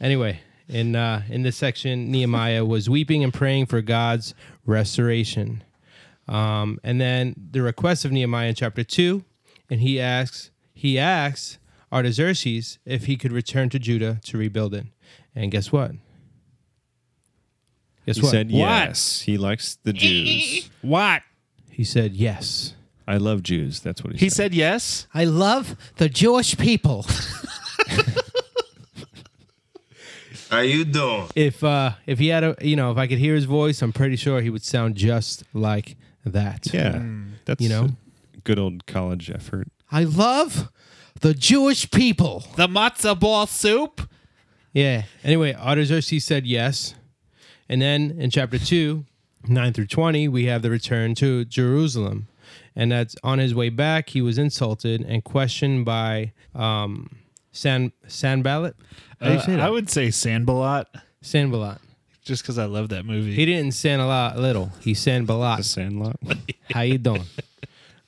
Anyway, 0.00 0.40
in 0.68 0.96
uh, 0.96 1.22
in 1.28 1.44
this 1.44 1.56
section, 1.56 2.10
Nehemiah 2.10 2.64
was 2.64 2.90
weeping 2.90 3.22
and 3.22 3.32
praying 3.32 3.66
for 3.66 3.80
God's 3.80 4.34
restoration. 4.66 5.62
Um, 6.26 6.80
and 6.82 7.00
then 7.00 7.36
the 7.52 7.62
request 7.62 8.04
of 8.04 8.10
Nehemiah 8.10 8.48
in 8.48 8.56
chapter 8.56 8.82
two, 8.82 9.22
and 9.70 9.80
he 9.80 10.00
asks 10.00 10.50
he 10.74 10.98
asks 10.98 11.60
Artaxerxes 11.92 12.80
if 12.84 13.04
he 13.06 13.16
could 13.16 13.30
return 13.30 13.68
to 13.70 13.78
Judah 13.78 14.18
to 14.24 14.36
rebuild 14.36 14.74
it. 14.74 14.86
And 15.36 15.52
guess 15.52 15.70
what? 15.70 15.92
Guess 18.06 18.16
He 18.16 18.22
what? 18.22 18.30
said 18.32 18.46
What? 18.50 18.58
yes. 18.58 19.20
He 19.20 19.38
likes 19.38 19.78
the 19.84 19.92
Jews. 19.92 20.68
What? 20.82 21.22
he 21.70 21.84
said 21.84 22.14
yes. 22.14 22.74
I 23.06 23.18
love 23.18 23.44
Jews. 23.44 23.78
That's 23.78 24.02
what 24.02 24.14
he, 24.14 24.18
He 24.18 24.28
said. 24.28 24.52
He 24.52 24.58
said 24.58 24.58
yes. 24.58 25.06
I 25.14 25.24
love 25.26 25.76
the 25.96 26.08
Jewish 26.08 26.58
people. 26.58 27.06
How 30.50 30.60
you 30.60 30.84
doing? 30.84 31.28
If 31.34 31.62
uh 31.62 31.92
if 32.06 32.18
he 32.18 32.28
had 32.28 32.44
a 32.44 32.56
you 32.60 32.76
know 32.76 32.90
if 32.90 32.96
I 32.98 33.06
could 33.06 33.18
hear 33.18 33.34
his 33.34 33.44
voice, 33.44 33.82
I'm 33.82 33.92
pretty 33.92 34.16
sure 34.16 34.40
he 34.40 34.50
would 34.50 34.62
sound 34.64 34.94
just 34.96 35.44
like 35.52 35.96
that. 36.24 36.72
Yeah, 36.72 37.02
that's 37.44 37.60
You 37.62 37.68
know? 37.68 37.88
a 38.34 38.40
good 38.44 38.58
old 38.58 38.86
college 38.86 39.30
effort. 39.30 39.68
I 39.90 40.04
love 40.04 40.70
the 41.20 41.34
Jewish 41.34 41.90
people. 41.90 42.44
The 42.56 42.66
matzo 42.68 43.18
ball 43.18 43.46
soup. 43.46 44.08
Yeah. 44.72 45.04
Anyway, 45.24 45.54
Artaxerxes 45.54 46.24
said 46.24 46.46
yes. 46.46 46.94
And 47.68 47.82
then 47.82 48.16
in 48.18 48.30
chapter 48.30 48.58
2, 48.58 49.04
9 49.48 49.72
through 49.72 49.86
20, 49.86 50.28
we 50.28 50.44
have 50.46 50.62
the 50.62 50.70
return 50.70 51.14
to 51.16 51.44
Jerusalem. 51.44 52.28
And 52.76 52.92
that's 52.92 53.16
on 53.22 53.38
his 53.38 53.54
way 53.54 53.68
back, 53.70 54.10
he 54.10 54.22
was 54.22 54.38
insulted 54.38 55.02
and 55.02 55.24
questioned 55.24 55.84
by 55.84 56.32
um, 56.54 57.17
San 57.52 57.92
Sanballat. 58.06 58.74
How 59.20 59.26
do 59.26 59.32
you 59.32 59.38
Uh, 59.38 59.42
say 59.42 59.52
that? 59.56 59.60
I 59.60 59.70
would 59.70 59.90
say 59.90 60.10
Sanballat, 60.10 60.86
Sanballat. 61.22 61.78
just 62.24 62.42
because 62.42 62.58
I 62.58 62.66
love 62.66 62.88
that 62.90 63.04
movie. 63.04 63.34
He 63.34 63.46
didn't 63.46 63.72
san 63.72 64.00
a 64.00 64.06
lot 64.06 64.38
little. 64.38 64.72
He 64.80 64.94
san 64.94 65.24
The 65.26 65.32
Balat. 65.34 65.64
Sandlot. 65.64 66.16
How 66.72 66.82
you 66.82 66.98
doing? 66.98 67.24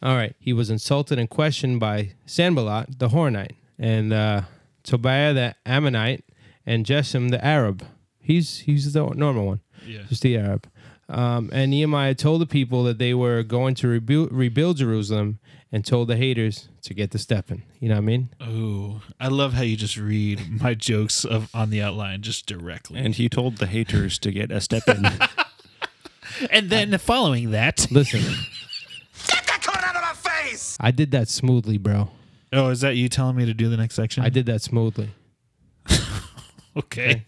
All 0.02 0.14
right. 0.16 0.34
He 0.38 0.52
was 0.52 0.70
insulted 0.70 1.18
and 1.18 1.28
questioned 1.28 1.80
by 1.80 2.12
Sanballat, 2.26 2.98
the 2.98 3.08
Horonite, 3.08 3.52
and 3.78 4.12
uh, 4.12 4.42
Tobiah, 4.82 5.32
the 5.34 5.54
Ammonite, 5.66 6.24
and 6.66 6.84
Jessim, 6.86 7.30
the 7.30 7.44
Arab. 7.44 7.84
He's 8.20 8.58
he's 8.60 8.92
the 8.92 9.04
normal 9.14 9.46
one. 9.46 9.60
Yeah. 9.86 10.02
Just 10.08 10.22
the 10.22 10.36
Arab. 10.36 10.68
Um, 11.08 11.50
and 11.52 11.72
Nehemiah 11.72 12.14
told 12.14 12.40
the 12.40 12.46
people 12.46 12.84
that 12.84 12.98
they 12.98 13.14
were 13.14 13.42
going 13.42 13.74
to 13.76 13.88
rebuild, 13.88 14.30
rebuild 14.30 14.76
Jerusalem 14.76 15.40
and 15.72 15.84
told 15.84 16.08
the 16.08 16.16
haters 16.16 16.68
to 16.82 16.94
get 16.94 17.10
to 17.12 17.18
stepping. 17.18 17.62
You 17.78 17.88
know 17.88 17.94
what 17.96 18.02
I 18.02 18.04
mean? 18.04 18.28
Oh, 18.40 19.02
I 19.20 19.28
love 19.28 19.52
how 19.52 19.62
you 19.62 19.76
just 19.76 19.96
read 19.96 20.60
my 20.60 20.74
jokes 20.74 21.24
of 21.24 21.48
on 21.54 21.70
the 21.70 21.80
outline 21.82 22.22
just 22.22 22.46
directly. 22.46 22.98
and 23.00 23.14
he 23.14 23.28
told 23.28 23.58
the 23.58 23.66
haters 23.66 24.18
to 24.20 24.32
get 24.32 24.50
a 24.50 24.60
step 24.60 24.82
in. 24.88 25.06
And 26.50 26.70
then 26.70 26.96
following 26.98 27.50
that, 27.50 27.86
Listen, 27.90 28.20
Get 29.26 29.46
that 29.46 29.60
cone 29.62 29.82
out 29.84 29.96
of 29.96 30.02
my 30.02 30.12
face! 30.30 30.76
I 30.80 30.90
did 30.90 31.10
that 31.10 31.28
smoothly, 31.28 31.76
bro. 31.76 32.08
oh, 32.52 32.68
is 32.68 32.80
that 32.82 32.96
you 32.96 33.08
telling 33.08 33.36
me 33.36 33.44
to 33.46 33.52
do 33.52 33.68
the 33.68 33.76
next 33.76 33.94
section? 33.96 34.24
I 34.24 34.28
did 34.30 34.46
that 34.46 34.62
smoothly. 34.62 35.10
Okay. 36.76 37.24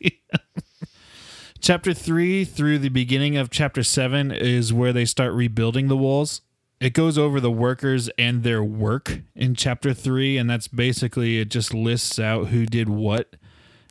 chapter 1.60 1.92
3 1.92 2.44
through 2.44 2.78
the 2.78 2.88
beginning 2.90 3.36
of 3.36 3.50
chapter 3.50 3.82
7 3.82 4.30
is 4.30 4.72
where 4.72 4.92
they 4.92 5.04
start 5.04 5.32
rebuilding 5.32 5.88
the 5.88 5.96
walls. 5.96 6.42
It 6.82 6.94
goes 6.94 7.16
over 7.16 7.38
the 7.38 7.48
workers 7.48 8.10
and 8.18 8.42
their 8.42 8.64
work 8.64 9.20
in 9.36 9.54
chapter 9.54 9.94
3 9.94 10.36
and 10.36 10.50
that's 10.50 10.66
basically 10.66 11.38
it 11.38 11.48
just 11.48 11.72
lists 11.72 12.18
out 12.18 12.48
who 12.48 12.66
did 12.66 12.88
what 12.88 13.36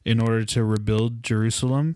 in 0.04 0.20
order 0.20 0.44
to 0.44 0.66
rebuild 0.66 1.24
Jerusalem. 1.24 1.96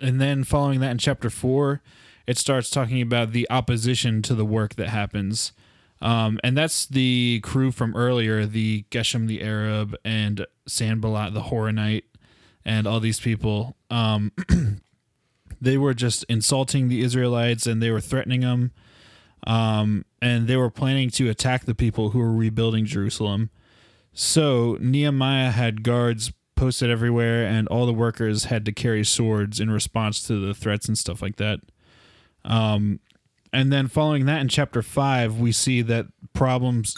And 0.00 0.18
then 0.18 0.42
following 0.42 0.80
that 0.80 0.92
in 0.92 0.96
chapter 0.96 1.28
4, 1.28 1.82
it 2.26 2.38
starts 2.38 2.70
talking 2.70 3.02
about 3.02 3.32
the 3.32 3.46
opposition 3.50 4.22
to 4.22 4.34
the 4.34 4.46
work 4.46 4.76
that 4.76 4.88
happens. 4.88 5.52
Um, 6.00 6.40
and 6.42 6.56
that's 6.56 6.86
the 6.86 7.40
crew 7.42 7.70
from 7.70 7.94
earlier, 7.94 8.46
the 8.46 8.86
Geshem 8.90 9.26
the 9.26 9.42
Arab 9.42 9.94
and 10.02 10.46
Sanballat 10.66 11.34
the 11.34 11.42
Horonite 11.42 12.04
and 12.64 12.86
all 12.86 13.00
these 13.00 13.20
people. 13.20 13.76
Um, 13.90 14.32
they 15.60 15.76
were 15.76 15.92
just 15.92 16.24
insulting 16.30 16.88
the 16.88 17.02
Israelites 17.02 17.66
and 17.66 17.82
they 17.82 17.90
were 17.90 18.00
threatening 18.00 18.40
them. 18.40 18.70
Um, 19.46 20.04
and 20.20 20.46
they 20.46 20.56
were 20.56 20.70
planning 20.70 21.10
to 21.10 21.30
attack 21.30 21.64
the 21.64 21.74
people 21.74 22.10
who 22.10 22.18
were 22.18 22.32
rebuilding 22.32 22.84
Jerusalem. 22.84 23.50
So 24.12 24.76
Nehemiah 24.80 25.50
had 25.50 25.82
guards 25.82 26.32
posted 26.56 26.90
everywhere, 26.90 27.46
and 27.46 27.66
all 27.68 27.86
the 27.86 27.92
workers 27.92 28.44
had 28.44 28.64
to 28.66 28.72
carry 28.72 29.04
swords 29.04 29.60
in 29.60 29.70
response 29.70 30.22
to 30.24 30.44
the 30.46 30.52
threats 30.52 30.88
and 30.88 30.98
stuff 30.98 31.22
like 31.22 31.36
that. 31.36 31.60
Um, 32.44 33.00
and 33.52 33.72
then 33.72 33.88
following 33.88 34.26
that 34.26 34.40
in 34.40 34.48
chapter 34.48 34.82
five, 34.82 35.38
we 35.38 35.52
see 35.52 35.80
that 35.82 36.06
problems 36.34 36.94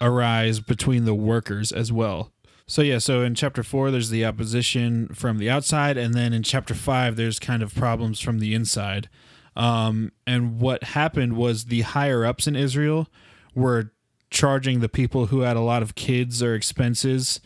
arise 0.00 0.60
between 0.60 1.04
the 1.04 1.14
workers 1.14 1.72
as 1.72 1.92
well. 1.92 2.30
So 2.66 2.82
yeah, 2.82 2.98
so 2.98 3.22
in 3.22 3.34
chapter 3.34 3.62
four, 3.62 3.90
there's 3.90 4.10
the 4.10 4.24
opposition 4.24 5.08
from 5.08 5.38
the 5.38 5.50
outside, 5.50 5.96
and 5.96 6.14
then 6.14 6.32
in 6.32 6.42
chapter 6.42 6.74
five, 6.74 7.16
there's 7.16 7.38
kind 7.38 7.62
of 7.62 7.74
problems 7.74 8.20
from 8.20 8.38
the 8.38 8.54
inside. 8.54 9.08
Um, 9.54 10.12
and 10.26 10.60
what 10.60 10.82
happened 10.82 11.34
was 11.34 11.66
the 11.66 11.82
higher 11.82 12.24
ups 12.24 12.46
in 12.46 12.56
Israel 12.56 13.08
were 13.54 13.92
charging 14.30 14.80
the 14.80 14.88
people 14.88 15.26
who 15.26 15.40
had 15.40 15.56
a 15.56 15.60
lot 15.60 15.82
of 15.82 15.94
kids 15.94 16.42
or 16.42 16.54
expenses 16.54 17.40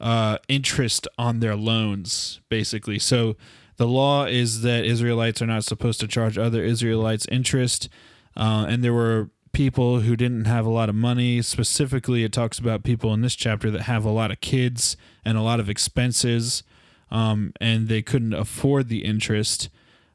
uh, 0.00 0.38
interest 0.48 1.06
on 1.18 1.40
their 1.40 1.54
loans, 1.54 2.40
basically. 2.48 2.98
So 2.98 3.36
the 3.76 3.86
law 3.86 4.24
is 4.24 4.62
that 4.62 4.84
Israelites 4.84 5.42
are 5.42 5.46
not 5.46 5.64
supposed 5.64 6.00
to 6.00 6.08
charge 6.08 6.38
other 6.38 6.64
Israelites 6.64 7.26
interest, 7.30 7.88
uh, 8.36 8.66
and 8.68 8.82
there 8.82 8.94
were 8.94 9.30
people 9.52 10.00
who 10.00 10.16
didn't 10.16 10.44
have 10.46 10.64
a 10.64 10.70
lot 10.70 10.88
of 10.88 10.94
money. 10.94 11.42
Specifically, 11.42 12.24
it 12.24 12.32
talks 12.32 12.58
about 12.58 12.84
people 12.84 13.12
in 13.12 13.20
this 13.20 13.34
chapter 13.34 13.70
that 13.70 13.82
have 13.82 14.04
a 14.04 14.10
lot 14.10 14.30
of 14.30 14.40
kids 14.40 14.96
and 15.24 15.36
a 15.36 15.42
lot 15.42 15.60
of 15.60 15.68
expenses, 15.68 16.62
um, 17.10 17.52
and 17.60 17.88
they 17.88 18.00
couldn't 18.00 18.32
afford 18.32 18.88
the 18.88 19.04
interest. 19.04 19.68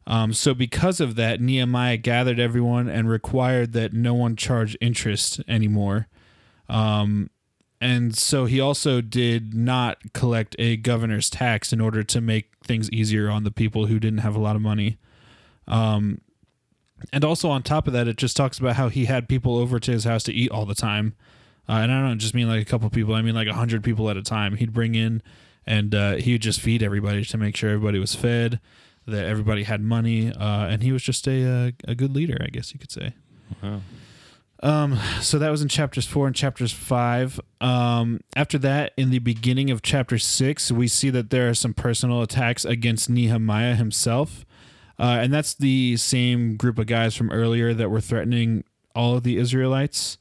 Um, 0.08 0.34
so, 0.34 0.54
because 0.54 1.00
of 1.00 1.16
that, 1.16 1.42
Nehemiah 1.42 1.98
gathered 1.98 2.40
everyone 2.40 2.88
and 2.88 3.10
required 3.10 3.74
that 3.74 3.94
no 3.94 4.14
one 4.14 4.36
charge 4.36 4.78
interest 4.80 5.42
anymore. 5.48 6.08
Um, 6.70 7.30
and 7.82 8.16
so 8.16 8.46
he 8.46 8.60
also 8.60 9.02
did 9.02 9.54
not 9.54 10.14
collect 10.14 10.56
a 10.58 10.78
governor's 10.78 11.30
tax 11.30 11.74
in 11.74 11.82
order 11.82 12.04
to 12.04 12.22
make 12.22 12.52
things 12.64 12.90
easier 12.92 13.30
on 13.30 13.44
the 13.44 13.52
people 13.52 13.88
who 13.88 14.00
didn't 14.00 14.20
have 14.20 14.36
a 14.36 14.40
lot 14.40 14.56
of 14.56 14.62
money. 14.62 14.98
Um, 15.68 16.22
and 17.12 17.24
also 17.24 17.50
on 17.50 17.64
top 17.64 17.88
of 17.88 17.94
that, 17.94 18.08
it 18.08 18.18
just 18.18 18.38
talks 18.38 18.58
about 18.60 18.76
how 18.76 18.90
he 18.90 19.06
had 19.06 19.28
people 19.28 19.58
over 19.58 19.80
to 19.80 19.92
his 19.92 20.06
house 20.06 20.24
to 20.24 20.34
eat 20.34 20.52
all 20.52 20.66
the 20.66 20.76
time. 20.76 21.16
Uh, 21.68 21.74
and 21.74 21.92
I 21.92 22.02
don't 22.02 22.20
just 22.20 22.34
mean 22.34 22.48
like 22.48 22.62
a 22.62 22.66
couple 22.66 22.90
people; 22.90 23.16
I 23.16 23.22
mean 23.22 23.36
like 23.36 23.48
a 23.48 23.54
hundred 23.54 23.84
people 23.84 24.10
at 24.10 24.18
a 24.18 24.22
time. 24.22 24.56
He'd 24.56 24.74
bring 24.74 24.96
in, 24.96 25.22
and 25.66 25.96
uh, 25.96 26.16
he 26.16 26.34
would 26.34 26.42
just 26.42 26.62
feed 26.62 26.84
everybody 26.84 27.26
to 27.26 27.38
make 27.38 27.56
sure 27.56 27.72
everybody 27.72 27.98
was 27.98 28.14
fed, 28.14 28.60
that 29.08 29.26
everybody 29.26 29.64
had 29.64 29.82
money, 29.82 30.32
uh, 30.32 30.68
and 30.68 30.84
he 30.84 30.92
was 30.92 31.04
just 31.04 31.28
a 31.28 31.46
uh, 31.46 31.72
a 31.88 31.96
good 31.96 32.16
leader, 32.16 32.38
I 32.42 32.48
guess 32.48 32.74
you 32.74 32.80
could 32.80 32.92
say. 32.92 33.14
Wow. 33.62 33.82
Um, 34.64 35.00
so 35.22 35.38
that 35.38 35.52
was 35.52 35.62
in 35.62 35.68
chapters 35.68 36.08
four 36.08 36.28
and 36.28 36.36
chapters 36.36 36.72
five. 36.72 37.40
Um, 37.62 38.22
after 38.36 38.58
that, 38.60 38.94
in 38.98 39.12
the 39.12 39.20
beginning 39.20 39.70
of 39.70 39.82
chapter 39.82 40.18
six, 40.18 40.72
we 40.72 40.88
see 40.88 41.10
that 41.12 41.30
there 41.30 41.50
are 41.50 41.54
some 41.54 41.74
personal 41.74 42.22
attacks 42.22 42.66
against 42.66 43.10
Nehemiah 43.10 43.76
himself. 43.76 44.46
Uh, 44.98 45.20
and 45.22 45.34
that's 45.34 45.54
the 45.54 45.98
same 45.98 46.56
group 46.56 46.80
of 46.80 46.88
guys 46.88 47.16
from 47.16 47.30
earlier 47.32 47.74
that 47.74 47.92
were 47.92 48.02
threatening 48.02 48.64
all 48.96 49.18
of 49.18 49.24
the 49.24 49.38
Israelites. 49.38 50.18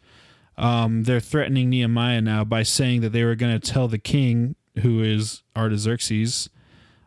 Um, 0.59 1.05
they're 1.05 1.21
threatening 1.21 1.71
Nehemiah 1.71 2.21
now 2.21 2.45
by 2.45 2.65
saying 2.65 3.01
that 3.01 3.11
they 3.11 3.25
were 3.25 3.37
going 3.37 3.59
to 3.59 3.73
tell 3.73 3.89
the 3.89 3.99
king, 3.99 4.57
who 4.83 5.03
is 5.03 5.43
Artaxerxes, 5.57 6.51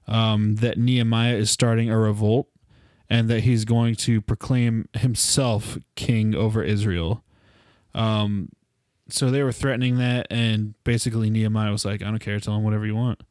um, 0.07 0.55
that 0.55 0.77
Nehemiah 0.77 1.35
is 1.35 1.51
starting 1.51 1.89
a 1.89 1.97
revolt 1.97 2.47
and 3.09 3.29
that 3.29 3.41
he's 3.41 3.65
going 3.65 3.95
to 3.95 4.21
proclaim 4.21 4.87
himself 4.93 5.77
king 5.95 6.35
over 6.35 6.63
Israel. 6.63 7.23
Um, 7.93 8.49
so 9.09 9.31
they 9.31 9.43
were 9.43 9.53
threatening 9.53 9.97
that, 9.97 10.27
and 10.29 10.73
basically 10.83 11.29
Nehemiah 11.29 11.71
was 11.71 11.85
like, 11.85 12.01
"I 12.01 12.05
don't 12.05 12.19
care, 12.19 12.39
tell 12.39 12.55
him 12.55 12.63
whatever 12.63 12.85
you 12.85 12.95
want." 12.95 13.21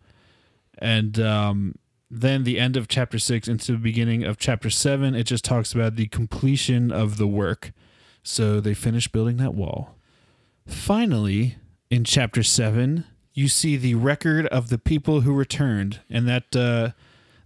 And 0.79 1.21
um, 1.21 1.75
then 2.11 2.45
the 2.45 2.59
end 2.59 2.77
of 2.77 2.89
chapter 2.89 3.19
six 3.19 3.49
into 3.49 3.73
the 3.73 3.79
beginning 3.79 4.25
of 4.25 4.39
chapter 4.39 4.71
seven, 4.71 5.15
it 5.15 5.25
just 5.25 5.45
talks 5.45 5.75
about 5.75 5.97
the 5.97 6.07
completion 6.07 6.91
of 6.91 7.19
the 7.19 7.27
work. 7.27 7.73
So 8.23 8.61
they 8.61 8.75
finished 8.75 9.13
building 9.13 9.37
that 9.37 9.55
wall. 9.55 9.97
Finally, 10.67 11.57
in 11.91 12.05
chapter 12.05 12.43
seven, 12.43 13.05
you 13.37 13.49
see 13.49 13.77
the 13.77 13.95
record 13.95 14.47
of 14.47 14.71
the 14.71 14.79
people 14.79 15.21
who 15.21 15.33
returned, 15.33 16.01
and 16.09 16.27
that 16.27 16.57
uh, 16.57 16.91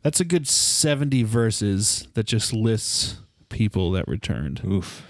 that's 0.03 0.21
a 0.21 0.25
good 0.25 0.47
seventy 0.47 1.25
verses 1.25 2.07
that 2.15 2.25
just 2.25 2.53
lists 2.55 3.19
people 3.49 3.91
that 3.91 4.07
returned. 4.09 4.63
Oof. 4.65 5.05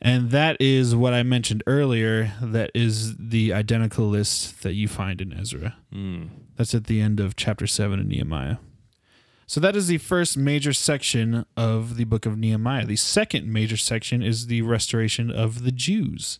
And 0.00 0.30
that 0.30 0.56
is 0.60 0.94
what 0.96 1.12
I 1.12 1.24
mentioned 1.24 1.62
earlier. 1.66 2.32
That 2.40 2.70
is 2.74 3.16
the 3.16 3.52
identical 3.52 4.06
list 4.06 4.62
that 4.62 4.72
you 4.72 4.88
find 4.88 5.20
in 5.20 5.32
Ezra. 5.32 5.76
Mm. 5.92 6.30
That's 6.56 6.74
at 6.74 6.84
the 6.84 7.02
end 7.02 7.20
of 7.20 7.36
chapter 7.36 7.66
7 7.66 8.00
in 8.00 8.08
Nehemiah. 8.08 8.56
So 9.46 9.60
that 9.60 9.76
is 9.76 9.88
the 9.88 9.98
first 9.98 10.38
major 10.38 10.72
section 10.72 11.44
of 11.56 11.96
the 11.96 12.04
book 12.04 12.24
of 12.24 12.38
Nehemiah. 12.38 12.86
The 12.86 12.96
second 12.96 13.52
major 13.52 13.76
section 13.76 14.22
is 14.22 14.46
the 14.46 14.62
restoration 14.62 15.30
of 15.30 15.64
the 15.64 15.72
Jews. 15.72 16.38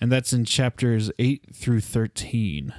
And 0.00 0.10
that's 0.10 0.32
in 0.32 0.44
chapters 0.44 1.12
8 1.18 1.54
through 1.54 1.82
13. 1.82 2.74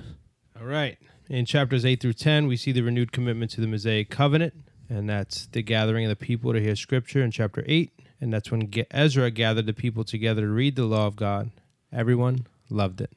All 0.68 0.74
right. 0.74 0.98
In 1.30 1.46
chapters 1.46 1.86
8 1.86 2.02
through 2.02 2.12
10, 2.12 2.46
we 2.46 2.58
see 2.58 2.74
the 2.74 2.82
renewed 2.82 3.14
commitment 3.14 3.52
to 3.52 3.62
the 3.62 3.68
Mosaic 3.68 4.10
covenant, 4.10 4.54
and 4.90 5.10
that's 5.10 5.46
the 5.46 5.62
gathering 5.62 6.04
of 6.04 6.10
the 6.10 6.18
people 6.18 6.52
to 6.52 6.60
hear 6.60 6.76
scripture 6.76 7.24
in 7.24 7.32
chapter 7.32 7.64
8. 7.66 7.90
And 8.20 8.34
that's 8.34 8.52
when 8.52 8.70
Ge- 8.70 8.86
Ezra 8.92 9.32
gathered 9.32 9.66
the 9.66 9.72
people 9.72 10.04
together 10.04 10.42
to 10.42 10.48
read 10.50 10.76
the 10.76 10.84
law 10.84 11.08
of 11.08 11.16
God. 11.16 11.52
Everyone 11.94 12.48
loved 12.70 13.00
it. 13.00 13.12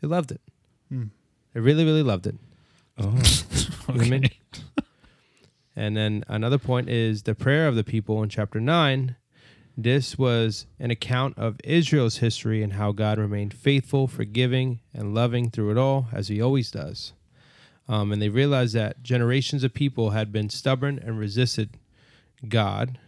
They 0.00 0.08
loved 0.08 0.32
it. 0.32 0.40
Hmm. 0.88 1.08
They 1.52 1.60
really, 1.60 1.84
really 1.84 2.02
loved 2.02 2.26
it. 2.26 2.36
Oh. 2.96 3.04
You 3.04 3.10
know 3.10 3.20
what 3.84 4.06
I 4.06 4.08
mean? 4.08 4.30
And 5.78 5.94
then 5.94 6.24
another 6.26 6.56
point 6.56 6.88
is 6.88 7.24
the 7.24 7.34
prayer 7.34 7.68
of 7.68 7.76
the 7.76 7.84
people 7.84 8.22
in 8.22 8.30
chapter 8.30 8.60
9. 8.60 9.14
This 9.76 10.16
was 10.16 10.66
an 10.78 10.90
account 10.90 11.36
of 11.36 11.60
Israel's 11.62 12.18
history 12.18 12.62
and 12.62 12.72
how 12.74 12.92
God 12.92 13.18
remained 13.18 13.52
faithful, 13.52 14.08
forgiving, 14.08 14.80
and 14.94 15.14
loving 15.14 15.50
through 15.50 15.72
it 15.72 15.76
all, 15.76 16.08
as 16.12 16.28
he 16.28 16.40
always 16.40 16.70
does. 16.70 17.12
Um, 17.86 18.10
and 18.10 18.20
they 18.20 18.30
realized 18.30 18.74
that 18.74 19.02
generations 19.02 19.62
of 19.62 19.74
people 19.74 20.10
had 20.10 20.32
been 20.32 20.48
stubborn 20.48 20.98
and 20.98 21.18
resisted 21.18 21.76
God 22.48 22.98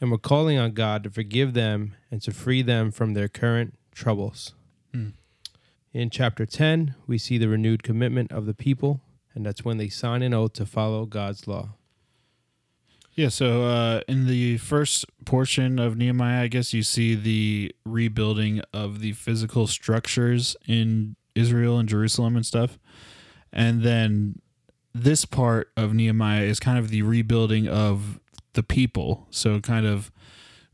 and 0.00 0.10
were 0.10 0.18
calling 0.18 0.58
on 0.58 0.72
God 0.72 1.04
to 1.04 1.10
forgive 1.10 1.54
them 1.54 1.94
and 2.10 2.20
to 2.22 2.32
free 2.32 2.62
them 2.62 2.90
from 2.90 3.14
their 3.14 3.28
current 3.28 3.74
troubles. 3.92 4.54
Hmm. 4.92 5.08
In 5.92 6.10
chapter 6.10 6.44
10, 6.46 6.94
we 7.06 7.16
see 7.18 7.38
the 7.38 7.48
renewed 7.48 7.82
commitment 7.82 8.30
of 8.30 8.46
the 8.46 8.54
people, 8.54 9.00
and 9.34 9.44
that's 9.44 9.64
when 9.64 9.78
they 9.78 9.88
sign 9.88 10.22
an 10.22 10.34
oath 10.34 10.52
to 10.54 10.66
follow 10.66 11.06
God's 11.06 11.48
law. 11.48 11.70
Yeah, 13.20 13.28
so 13.28 13.64
uh, 13.64 14.00
in 14.08 14.26
the 14.26 14.56
first 14.56 15.04
portion 15.26 15.78
of 15.78 15.94
Nehemiah, 15.94 16.44
I 16.44 16.46
guess 16.46 16.72
you 16.72 16.82
see 16.82 17.14
the 17.14 17.70
rebuilding 17.84 18.62
of 18.72 19.00
the 19.00 19.12
physical 19.12 19.66
structures 19.66 20.56
in 20.66 21.16
Israel 21.34 21.78
and 21.78 21.86
Jerusalem 21.86 22.34
and 22.34 22.46
stuff. 22.46 22.78
And 23.52 23.82
then 23.82 24.40
this 24.94 25.26
part 25.26 25.70
of 25.76 25.92
Nehemiah 25.92 26.44
is 26.44 26.58
kind 26.58 26.78
of 26.78 26.88
the 26.88 27.02
rebuilding 27.02 27.68
of 27.68 28.18
the 28.54 28.62
people. 28.62 29.26
So, 29.28 29.60
kind 29.60 29.84
of 29.84 30.10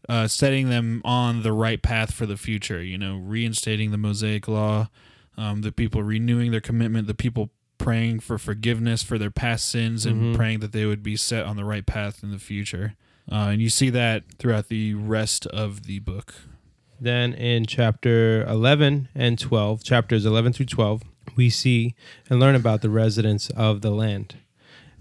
uh, 0.08 0.28
setting 0.28 0.68
them 0.68 1.02
on 1.04 1.42
the 1.42 1.52
right 1.52 1.82
path 1.82 2.14
for 2.14 2.26
the 2.26 2.36
future, 2.36 2.80
you 2.80 2.96
know, 2.96 3.16
reinstating 3.16 3.90
the 3.90 3.98
Mosaic 3.98 4.46
Law, 4.46 4.88
um, 5.36 5.62
the 5.62 5.72
people 5.72 6.04
renewing 6.04 6.52
their 6.52 6.60
commitment, 6.60 7.08
the 7.08 7.14
people 7.14 7.50
praying 7.78 8.20
for 8.20 8.38
forgiveness 8.38 9.02
for 9.02 9.18
their 9.18 9.30
past 9.30 9.68
sins 9.68 10.06
and 10.06 10.34
Mhm. 10.34 10.36
praying 10.36 10.60
that 10.60 10.72
they 10.72 10.86
would 10.86 11.02
be 11.02 11.16
set 11.16 11.44
on 11.44 11.56
the 11.56 11.64
right 11.64 11.84
path 11.86 12.22
in 12.22 12.30
the 12.30 12.38
future. 12.38 12.94
Uh, 13.30 13.48
and 13.52 13.60
you 13.60 13.68
see 13.68 13.90
that 13.90 14.24
throughout 14.38 14.68
the 14.68 14.94
rest 14.94 15.46
of 15.46 15.84
the 15.84 15.98
book. 15.98 16.34
Then 17.00 17.34
in 17.34 17.66
chapter 17.66 18.44
11 18.46 19.08
and 19.14 19.38
12, 19.38 19.82
chapters 19.84 20.24
11 20.24 20.52
through 20.52 20.66
12, 20.66 21.02
we 21.36 21.50
see 21.50 21.94
and 22.30 22.40
learn 22.40 22.54
about 22.54 22.80
the 22.82 22.88
residents 22.90 23.50
of 23.50 23.80
the 23.82 23.90
land. 23.90 24.36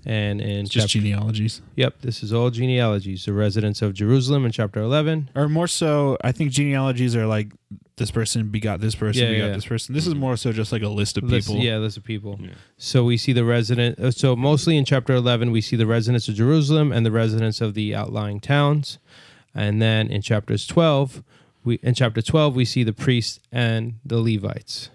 And 0.08 0.40
in 0.42 0.66
just 0.66 0.90
chapter, 0.90 1.00
genealogies. 1.00 1.62
yep, 1.76 2.02
this 2.02 2.22
is 2.22 2.32
all 2.34 2.52
genealogies. 2.52 3.26
The 3.26 3.34
residents 3.34 3.82
of 3.82 3.94
Jerusalem 3.94 4.46
in 4.46 4.52
chapter 4.52 4.80
11. 4.82 5.30
Or 5.34 5.48
more 5.50 5.68
so, 5.68 6.18
I 6.24 6.32
think 6.32 6.52
genealogies 6.52 7.16
are 7.16 7.26
like 7.26 7.54
this 7.98 8.12
person 8.12 8.50
begot 8.50 8.82
this 8.82 8.94
person, 8.96 9.24
Yeah, 9.24 9.32
begot 9.32 9.46
yeah. 9.48 9.54
this 9.54 9.66
person. 9.66 9.96
This 9.96 10.06
is 10.06 10.16
more 10.16 10.36
so 10.36 10.52
just 10.52 10.72
like 10.72 10.82
a 10.82 10.90
list 10.90 11.18
of 11.18 11.24
List- 11.24 11.48
people. 11.48 11.64
yeah, 11.64 11.78
list 11.78 11.96
of 11.98 12.04
people. 12.04 12.38
Yeah. 12.42 12.50
So 12.78 13.04
we 13.06 13.16
see 13.18 13.32
the 13.34 13.46
resident. 13.46 14.00
uh, 14.00 14.12
So 14.12 14.36
mostly 14.36 14.76
in 14.78 14.84
chapter 14.86 15.14
11, 15.14 15.52
we 15.52 15.62
see 15.62 15.76
the 15.78 15.86
residents 15.88 16.28
of 16.28 16.36
Jerusalem 16.36 16.92
and 16.92 17.06
the 17.06 17.12
residents 17.12 17.62
of 17.62 17.74
the 17.74 17.96
outlying 17.96 18.40
towns. 18.42 19.00
And 19.54 19.82
then 19.82 20.08
in 20.10 20.22
chapters 20.22 20.68
12, 20.68 21.24
we 21.64 21.76
in 21.82 21.94
chapter 21.94 22.22
12 22.22 22.54
we 22.56 22.66
see 22.66 22.84
the 22.84 22.92
priests 22.94 23.40
and 23.52 23.96
the 24.06 24.20
Levites. 24.20 24.90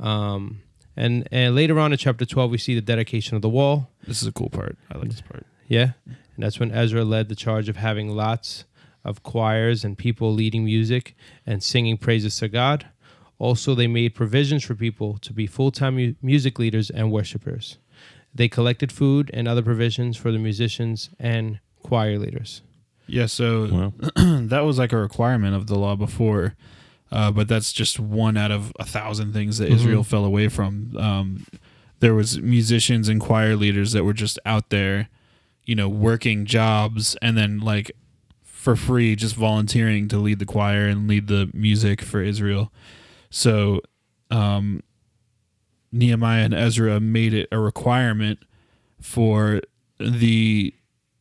Um, 0.00 0.60
and 0.96 1.26
and 1.30 1.54
later 1.54 1.78
on 1.78 1.92
in 1.92 1.98
chapter 1.98 2.24
12 2.26 2.50
we 2.50 2.58
see 2.58 2.74
the 2.74 2.80
dedication 2.80 3.36
of 3.36 3.42
the 3.42 3.48
wall. 3.48 3.90
This 4.06 4.20
is 4.22 4.28
a 4.28 4.32
cool 4.32 4.50
part. 4.50 4.76
I 4.92 4.98
like 4.98 5.08
this 5.10 5.20
part. 5.20 5.46
Yeah. 5.68 5.92
And 6.06 6.42
that's 6.42 6.58
when 6.58 6.72
Ezra 6.72 7.04
led 7.04 7.28
the 7.28 7.36
charge 7.36 7.68
of 7.68 7.76
having 7.76 8.08
lots 8.10 8.64
of 9.04 9.22
choirs 9.22 9.84
and 9.84 9.96
people 9.98 10.32
leading 10.32 10.64
music 10.64 11.14
and 11.46 11.62
singing 11.62 11.96
praises 11.96 12.36
to 12.38 12.48
God. 12.48 12.86
Also, 13.38 13.74
they 13.74 13.86
made 13.86 14.14
provisions 14.14 14.64
for 14.64 14.74
people 14.74 15.18
to 15.18 15.32
be 15.32 15.46
full 15.46 15.70
time 15.70 15.96
mu- 15.96 16.14
music 16.22 16.58
leaders 16.58 16.88
and 16.90 17.10
worshipers. 17.12 17.78
They 18.34 18.48
collected 18.48 18.90
food 18.90 19.30
and 19.34 19.46
other 19.46 19.62
provisions 19.62 20.16
for 20.16 20.32
the 20.32 20.38
musicians 20.38 21.10
and 21.18 21.58
choir 21.82 22.18
leaders. 22.18 22.62
Yeah, 23.06 23.26
so 23.26 23.68
Wow. 23.70 23.92
that 24.48 24.60
was 24.64 24.78
like 24.78 24.92
a 24.92 24.96
requirement 24.96 25.54
of 25.54 25.66
the 25.66 25.76
law 25.78 25.94
before, 25.94 26.54
uh, 27.12 27.30
but 27.30 27.48
that's 27.48 27.72
just 27.72 28.00
one 28.00 28.36
out 28.36 28.50
of 28.50 28.72
a 28.80 28.84
thousand 28.84 29.32
things 29.34 29.58
that 29.58 29.68
Israel 29.70 30.02
Mhm. 30.02 30.06
fell 30.06 30.24
away 30.24 30.48
from. 30.48 30.96
Um, 30.96 31.46
there 32.00 32.14
was 32.14 32.40
musicians 32.40 33.08
and 33.08 33.20
choir 33.20 33.56
leaders 33.56 33.92
that 33.92 34.04
were 34.04 34.14
just 34.14 34.38
out 34.46 34.70
there, 34.70 35.08
you 35.64 35.74
know, 35.74 35.88
working 35.88 36.44
jobs 36.46 37.16
and 37.20 37.36
then 37.36 37.58
like 37.60 37.92
for 38.64 38.76
free, 38.76 39.14
just 39.14 39.36
volunteering 39.36 40.08
to 40.08 40.16
lead 40.16 40.38
the 40.38 40.46
choir 40.46 40.86
and 40.86 41.06
lead 41.06 41.26
the 41.26 41.50
music 41.52 42.00
for 42.00 42.22
Israel. 42.22 42.72
So, 43.28 43.82
um, 44.30 44.82
Nehemiah 45.92 46.46
and 46.46 46.54
Ezra 46.54 46.98
made 46.98 47.34
it 47.34 47.46
a 47.52 47.58
requirement 47.58 48.38
for 48.98 49.60
the 50.00 50.72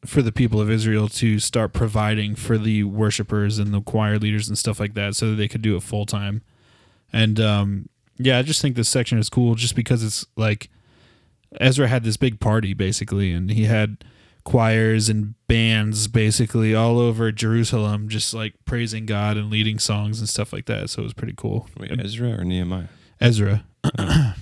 for 0.06 0.22
the 0.22 0.32
people 0.32 0.62
of 0.62 0.72
Israel 0.72 1.10
to 1.10 1.38
start 1.38 1.74
providing 1.74 2.36
for 2.36 2.58
the 2.58 2.86
worshipers 2.86 3.60
and 3.60 3.74
the 3.74 3.82
choir 3.82 4.18
leaders 4.18 4.48
and 4.48 4.58
stuff 4.58 4.80
like 4.80 4.94
that 4.94 5.14
so 5.14 5.30
that 5.30 5.36
they 5.36 5.50
could 5.50 5.62
do 5.62 5.76
it 5.76 5.84
full 5.84 6.06
time. 6.06 6.42
And 7.12 7.42
um 7.42 7.90
yeah, 8.18 8.38
I 8.40 8.42
just 8.42 8.62
think 8.62 8.78
this 8.78 8.90
section 8.90 9.18
is 9.18 9.30
cool 9.30 9.56
just 9.56 9.76
because 9.76 10.02
it's 10.02 10.26
like 10.38 10.70
Ezra 11.60 11.90
had 11.90 12.06
this 12.06 12.18
big 12.18 12.40
party 12.40 12.74
basically 12.74 13.34
and 13.34 13.52
he 13.52 13.66
had 13.66 14.04
choirs 14.44 15.08
and 15.10 15.36
bands 15.48 16.08
basically 16.08 16.76
all 16.76 17.00
over 17.00 17.32
Jerusalem 17.32 18.10
just 18.10 18.34
like 18.34 18.54
praising 18.66 19.06
God 19.06 19.38
and 19.38 19.50
leading 19.50 19.80
songs 19.80 20.20
and 20.20 20.28
stuff 20.28 20.52
like 20.52 20.66
that. 20.66 20.90
So 20.90 21.02
it 21.02 21.06
was 21.06 21.14
pretty 21.14 21.34
cool. 21.36 21.68
Wait, 21.80 21.92
Ezra 22.00 22.32
or 22.40 22.44
Nehemiah? 22.44 22.88
Ezra. 23.22 23.64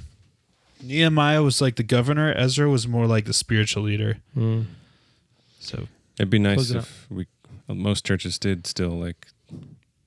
Nehemiah 0.83 1.43
was 1.43 1.61
like 1.61 1.75
the 1.75 1.83
governor. 1.83 2.33
Ezra 2.35 2.69
was 2.69 2.87
more 2.87 3.05
like 3.05 3.25
the 3.25 3.33
spiritual 3.33 3.83
leader. 3.83 4.17
Mm. 4.35 4.65
So 5.59 5.87
It'd 6.17 6.29
be 6.29 6.39
nice 6.39 6.55
Close 6.55 6.71
it 6.71 6.77
if 6.77 7.07
we 7.09 7.27
most 7.67 8.05
churches 8.05 8.37
did 8.37 8.67
still 8.67 8.89
like 8.91 9.27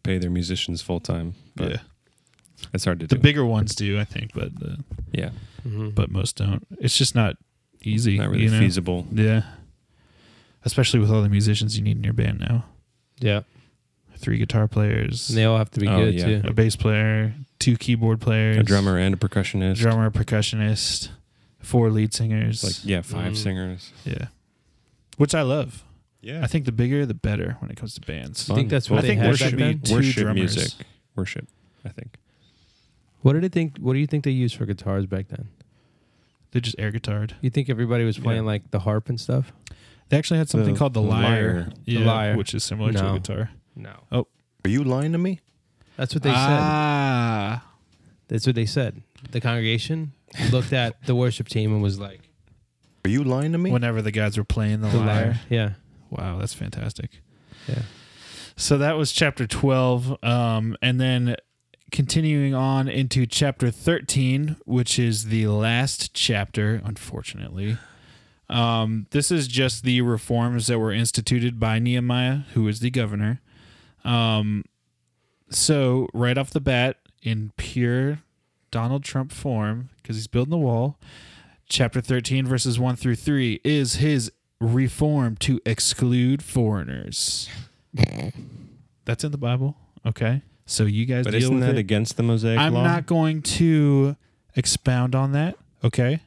pay 0.02 0.18
their 0.18 0.30
musicians 0.30 0.83
full 0.83 1.00
time, 1.00 1.35
but 1.57 1.70
yeah, 1.70 1.76
it's 2.74 2.85
hard 2.85 3.00
to 3.00 3.07
the 3.07 3.14
do. 3.14 3.16
The 3.16 3.22
bigger 3.22 3.44
ones 3.44 3.74
do, 3.74 3.98
I 3.98 4.04
think, 4.04 4.33
but 4.35 4.50
uh, 4.62 4.76
yeah, 5.12 5.30
Mhm. 5.66 5.94
but 5.94 6.11
most 6.11 6.37
don't. 6.37 6.66
It's 6.78 6.98
just 6.98 7.14
not 7.14 7.37
easy. 7.83 8.18
not 8.18 8.28
really 8.30 8.44
you 8.44 8.50
know? 8.50 8.59
feasible. 8.59 9.07
Yeah, 9.12 9.44
especially 10.64 11.00
with 11.00 11.11
all 11.11 11.22
the 11.22 11.29
musicians 11.29 11.77
you 11.77 11.83
need 11.85 11.96
in 11.96 12.05
your 12.05 12.12
band 12.12 12.40
now. 12.40 12.64
yeah, 13.20 13.40
Three 14.16 14.38
guitar 14.38 14.68
players, 14.68 15.29
and 15.29 15.37
they 15.37 15.44
all 15.44 15.59
have 15.59 15.70
to 15.72 15.81
be 15.81 15.88
Oh, 15.88 15.98
good 16.05 16.14
yeah. 16.14 16.40
too. 16.40 16.48
a 16.48 16.53
bass 16.53 16.77
player, 16.77 17.35
two 17.59 17.77
keyboard 17.77 18.20
players, 18.20 18.57
A 18.59 18.62
drummer 18.62 18.96
and 18.96 19.14
a 19.14 19.18
percussionist. 19.18 19.77
drummer, 19.77 20.11
percussionist, 20.11 21.11
four 21.59 21.90
lead 21.90 22.14
singers. 22.14 22.62
Like 22.64 22.85
yeah, 22.85 23.03
five 23.03 23.33
Mm. 23.33 23.37
singers. 23.37 23.92
yeah, 24.05 24.27
which 25.18 25.35
I 25.35 25.42
love. 25.42 25.85
Yeah, 26.22 26.42
I 26.42 26.46
think 26.46 26.64
the 26.64 26.72
bigger 26.72 27.05
the 27.05 27.12
better 27.12 27.57
when 27.59 27.70
it 27.70 27.77
comes 27.77 27.94
to 27.96 28.00
bands. 28.00 28.48
I 28.48 28.55
think 28.55 28.70
that's 28.70 28.88
what 28.88 29.00
I 29.00 29.03
they 29.03 29.09
think 29.09 29.20
had 29.20 29.31
worship 29.31 29.50
back 29.50 29.57
be 29.59 29.64
then? 29.64 29.81
two 29.81 29.94
worship 29.96 30.22
drummers. 30.22 30.57
music. 30.57 30.87
Worship, 31.16 31.46
I 31.85 31.90
think. 31.90 32.16
What 33.20 33.35
did 33.35 33.42
they 33.42 33.48
think? 33.48 33.77
What 33.79 33.92
do 33.94 33.98
you 33.98 34.07
think 34.07 34.24
they 34.24 34.31
used 34.31 34.57
for 34.57 34.64
guitars 34.64 35.05
back 35.07 35.29
then? 35.29 35.48
They 36.53 36.61
just 36.61 36.77
air 36.79 36.92
guitared. 36.92 37.33
You 37.42 37.50
think 37.50 37.68
everybody 37.68 38.05
was 38.05 38.16
playing 38.18 38.42
Yeah. 38.44 38.46
like 38.46 38.70
the 38.70 38.79
harp 38.81 39.09
and 39.11 39.20
stuff? 39.20 39.53
They 40.08 40.18
actually 40.18 40.38
had 40.38 40.48
something 40.48 40.74
The- 40.74 40.78
called 40.78 40.94
the, 40.94 41.02
the 41.02 41.06
lyre, 41.08 41.26
lyre. 41.54 41.72
The 41.84 41.92
Yeah, 41.92 42.00
lyre. 42.06 42.36
which 42.36 42.54
is 42.54 42.62
similar 42.64 42.92
to 42.92 43.02
No. 43.02 43.14
a 43.14 43.18
guitar. 43.18 43.50
No, 43.76 43.92
Oh, 44.12 44.26
Are 44.64 44.70
you 44.70 44.84
lying 44.84 45.12
to 45.12 45.18
me? 45.18 45.40
that's 45.96 46.14
what 46.14 46.22
they 46.22 46.30
said. 46.30 46.36
ah, 46.38 47.64
That's 48.28 48.46
what 48.46 48.54
they 48.54 48.66
said. 48.66 49.02
The 49.32 49.40
congregation 49.40 50.12
looked 50.52 50.72
at 50.72 51.04
the 51.06 51.14
worship 51.14 51.48
team 51.48 51.72
and 51.72 51.82
was 51.82 51.98
like, 51.98 52.20
Are 53.04 53.10
you 53.10 53.24
lying 53.24 53.52
to 53.52 53.58
me? 53.58 53.70
whenever 53.70 54.00
the 54.02 54.10
guys 54.12 54.36
were 54.38 54.44
playing 54.44 54.80
the, 54.80 54.88
"The 54.88 54.98
lyre. 54.98 55.06
lyre." 55.06 55.40
Yeah, 55.50 55.70
Wow, 56.10 56.38
that's 56.38 56.54
fantastic. 56.54 57.20
yeah. 57.68 57.82
So 58.56 58.78
that 58.78 58.96
was 58.96 59.10
chapter 59.12 59.46
12. 59.48 60.16
Um, 60.24 60.76
and 60.80 61.00
then 61.00 61.34
continuing 61.90 62.54
on 62.54 62.88
into 62.88 63.26
chapter 63.26 63.70
13, 63.70 64.56
which 64.64 64.98
is 64.98 65.24
the 65.26 65.48
last 65.48 66.14
chapter, 66.14 66.80
unfortunately. 66.84 67.76
Um, 68.48 69.07
this 69.11 69.30
is 69.30 69.48
just 69.48 69.85
the 69.85 70.00
reforms 70.02 70.66
that 70.66 70.78
were 70.78 70.92
instituted 70.92 71.59
by 71.59 71.78
Nehemiah, 71.78 72.40
who 72.52 72.68
is 72.68 72.80
the 72.80 72.90
governor. 72.90 73.40
Um, 74.04 74.64
so, 75.50 76.09
right 76.12 76.37
off 76.37 76.50
the 76.50 76.61
bat, 76.61 76.98
in 77.22 77.52
pure 77.57 78.20
Donald 78.70 79.02
Trump 79.04 79.33
form, 79.33 79.88
because 80.02 80.16
he's 80.16 80.26
building 80.26 80.50
the 80.50 80.59
wall, 80.59 80.98
chapter 81.68 82.00
13, 82.00 82.46
verses 82.46 82.78
1 82.78 82.96
through 82.96 83.16
3 83.16 83.61
is 83.64 83.94
his 83.96 84.30
reform 84.61 85.37
to 85.37 85.61
exclude 85.64 86.42
foreigners. 86.42 87.48
That's 89.04 89.24
in 89.24 89.33
the 89.33 89.38
Bible. 89.38 89.76
Okay. 90.07 90.42
So 90.66 90.85
you 90.85 91.04
guys 91.07 91.24
But 91.24 91.33
deal 91.33 91.40
isn't 91.40 91.54
with 91.57 91.64
that 91.64 91.76
it. 91.76 91.78
against 91.78 92.16
the 92.16 92.22
Mosaic 92.22 92.59
I'm 92.59 92.74
law? 92.74 92.83
not 92.85 93.07
going 93.07 93.42
to 93.42 94.16
expound 94.57 95.14
on 95.14 95.33
that. 95.33 95.57
Okay. 95.83 96.20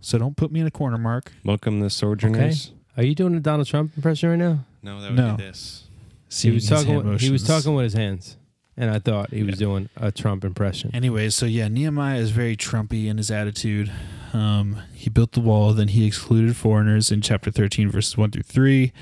So 0.00 0.18
don't 0.18 0.36
put 0.36 0.52
me 0.52 0.60
in 0.60 0.66
a 0.66 0.70
corner, 0.70 0.98
Mark. 0.98 1.32
Welcome 1.44 1.80
the 1.80 1.90
sojourners. 1.90 2.72
Are 2.96 3.02
you 3.04 3.14
doing 3.14 3.34
a 3.34 3.40
Donald 3.40 3.66
Trump 3.66 3.92
impression 3.96 4.30
right 4.30 4.36
now? 4.38 4.64
No, 4.82 5.00
that 5.00 5.10
would 5.10 5.16
be 5.16 5.22
No. 5.22 5.36
this. 5.36 5.84
Seeing 6.28 6.52
he 6.52 6.54
was 6.56 6.68
his 6.68 6.78
talking. 6.78 6.94
hand 6.94 7.08
With, 7.10 7.20
he 7.20 7.30
was 7.30 7.42
motions. 7.42 7.64
talking 7.64 7.74
with 7.76 7.84
his 7.84 7.92
hands, 7.94 8.36
and 8.76 8.90
I 8.90 8.98
thought 8.98 9.30
he 9.32 9.42
was 9.42 9.58
doing 9.58 9.88
a 9.96 10.10
Trump 10.12 10.44
impression. 10.44 10.90
Anyways, 10.94 11.34
so 11.34 11.46
yeah, 11.46 11.68
Nehemiah 11.68 12.18
is 12.18 12.30
very 12.30 12.56
Trumpy 12.56 13.06
in 13.06 13.16
his 13.16 13.30
attitude. 13.30 13.90
Um, 14.32 14.82
he 14.92 15.08
built 15.10 15.32
the 15.32 15.40
wall. 15.40 15.72
Then 15.72 15.88
he 15.88 16.06
excluded 16.06 16.56
foreigners 16.56 17.10
in 17.10 17.20
chapter 17.20 17.50
13, 17.50 17.90
verses 17.90 18.16
1 18.16 18.30
through 18.32 18.42
3. 18.42 18.92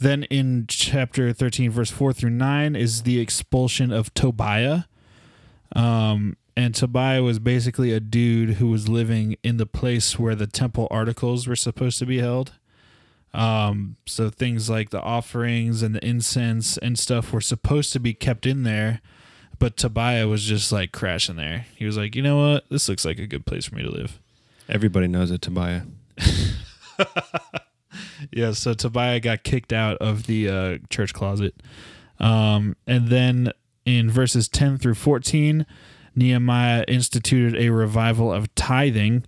Then 0.00 0.24
in 0.24 0.66
chapter 0.68 1.32
13, 1.32 1.70
verse 1.70 1.90
4 1.90 2.12
through 2.12 2.30
9, 2.30 2.74
is 2.76 3.02
the 3.02 3.20
expulsion 3.20 3.92
of 3.92 4.12
Tobiah. 4.14 4.84
Um, 5.76 6.36
and 6.56 6.74
Tobiah 6.74 7.22
was 7.22 7.38
basically 7.38 7.92
a 7.92 8.00
dude 8.00 8.56
who 8.56 8.68
was 8.68 8.88
living 8.88 9.36
in 9.42 9.56
the 9.56 9.66
place 9.66 10.18
where 10.18 10.34
the 10.34 10.46
temple 10.46 10.86
articles 10.90 11.46
were 11.46 11.56
supposed 11.56 11.98
to 11.98 12.06
be 12.06 12.18
held. 12.18 12.52
Um, 13.32 13.96
so 14.06 14.30
things 14.30 14.70
like 14.70 14.90
the 14.90 15.02
offerings 15.02 15.82
and 15.82 15.94
the 15.94 16.06
incense 16.06 16.76
and 16.78 16.96
stuff 16.98 17.32
were 17.32 17.40
supposed 17.40 17.92
to 17.94 18.00
be 18.00 18.14
kept 18.14 18.46
in 18.46 18.62
there, 18.62 19.00
but 19.58 19.76
Tobiah 19.76 20.28
was 20.28 20.44
just 20.44 20.70
like 20.70 20.92
crashing 20.92 21.36
there. 21.36 21.66
He 21.74 21.84
was 21.84 21.96
like, 21.96 22.14
you 22.14 22.22
know 22.22 22.36
what? 22.36 22.68
This 22.70 22.88
looks 22.88 23.04
like 23.04 23.18
a 23.18 23.26
good 23.26 23.44
place 23.44 23.66
for 23.66 23.74
me 23.74 23.82
to 23.82 23.90
live. 23.90 24.20
Everybody 24.68 25.08
knows 25.08 25.32
it, 25.32 25.42
Tobiah. 25.42 25.82
Yeah, 28.32 28.52
so 28.52 28.74
Tobiah 28.74 29.20
got 29.20 29.42
kicked 29.42 29.72
out 29.72 29.96
of 29.98 30.26
the 30.26 30.48
uh, 30.48 30.78
church 30.90 31.12
closet. 31.12 31.54
Um, 32.18 32.76
and 32.86 33.08
then 33.08 33.52
in 33.84 34.10
verses 34.10 34.48
10 34.48 34.78
through 34.78 34.94
14, 34.94 35.66
Nehemiah 36.14 36.84
instituted 36.88 37.56
a 37.56 37.70
revival 37.70 38.32
of 38.32 38.54
tithing. 38.54 39.24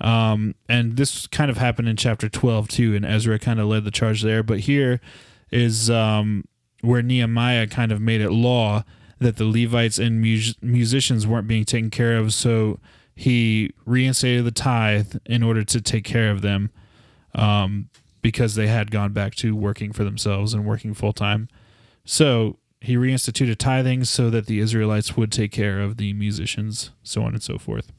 Um, 0.00 0.54
and 0.68 0.96
this 0.96 1.26
kind 1.26 1.50
of 1.50 1.56
happened 1.56 1.88
in 1.88 1.96
chapter 1.96 2.28
12 2.28 2.68
too, 2.68 2.94
and 2.94 3.04
Ezra 3.04 3.38
kind 3.38 3.60
of 3.60 3.66
led 3.66 3.84
the 3.84 3.90
charge 3.90 4.22
there. 4.22 4.42
But 4.42 4.60
here 4.60 5.00
is 5.50 5.90
um, 5.90 6.44
where 6.80 7.02
Nehemiah 7.02 7.66
kind 7.66 7.92
of 7.92 8.00
made 8.00 8.20
it 8.20 8.30
law 8.30 8.84
that 9.18 9.36
the 9.36 9.44
Levites 9.44 9.98
and 9.98 10.20
mus- 10.20 10.56
musicians 10.60 11.26
weren't 11.26 11.46
being 11.46 11.64
taken 11.64 11.90
care 11.90 12.16
of. 12.16 12.34
So 12.34 12.80
he 13.14 13.70
reinstated 13.86 14.44
the 14.44 14.50
tithe 14.50 15.16
in 15.24 15.42
order 15.42 15.64
to 15.64 15.80
take 15.80 16.04
care 16.04 16.30
of 16.30 16.42
them 16.42 16.70
um, 17.34 17.88
because 18.22 18.54
they 18.54 18.66
had 18.66 18.90
gone 18.90 19.12
back 19.12 19.34
to 19.36 19.54
working 19.54 19.92
for 19.92 20.04
themselves 20.04 20.54
and 20.54 20.64
working 20.64 20.94
full 20.94 21.12
time. 21.12 21.48
So 22.04 22.58
he 22.84 22.96
reinstituted 22.96 23.56
tithing 23.56 24.04
so 24.04 24.28
that 24.28 24.46
the 24.46 24.60
Israelites 24.60 25.16
would 25.16 25.32
take 25.32 25.52
care 25.52 25.80
of 25.80 25.96
the 25.96 26.12
musicians, 26.12 26.90
so 27.02 27.22
on 27.22 27.32
and 27.32 27.42
so 27.42 27.56
forth. 27.56 27.90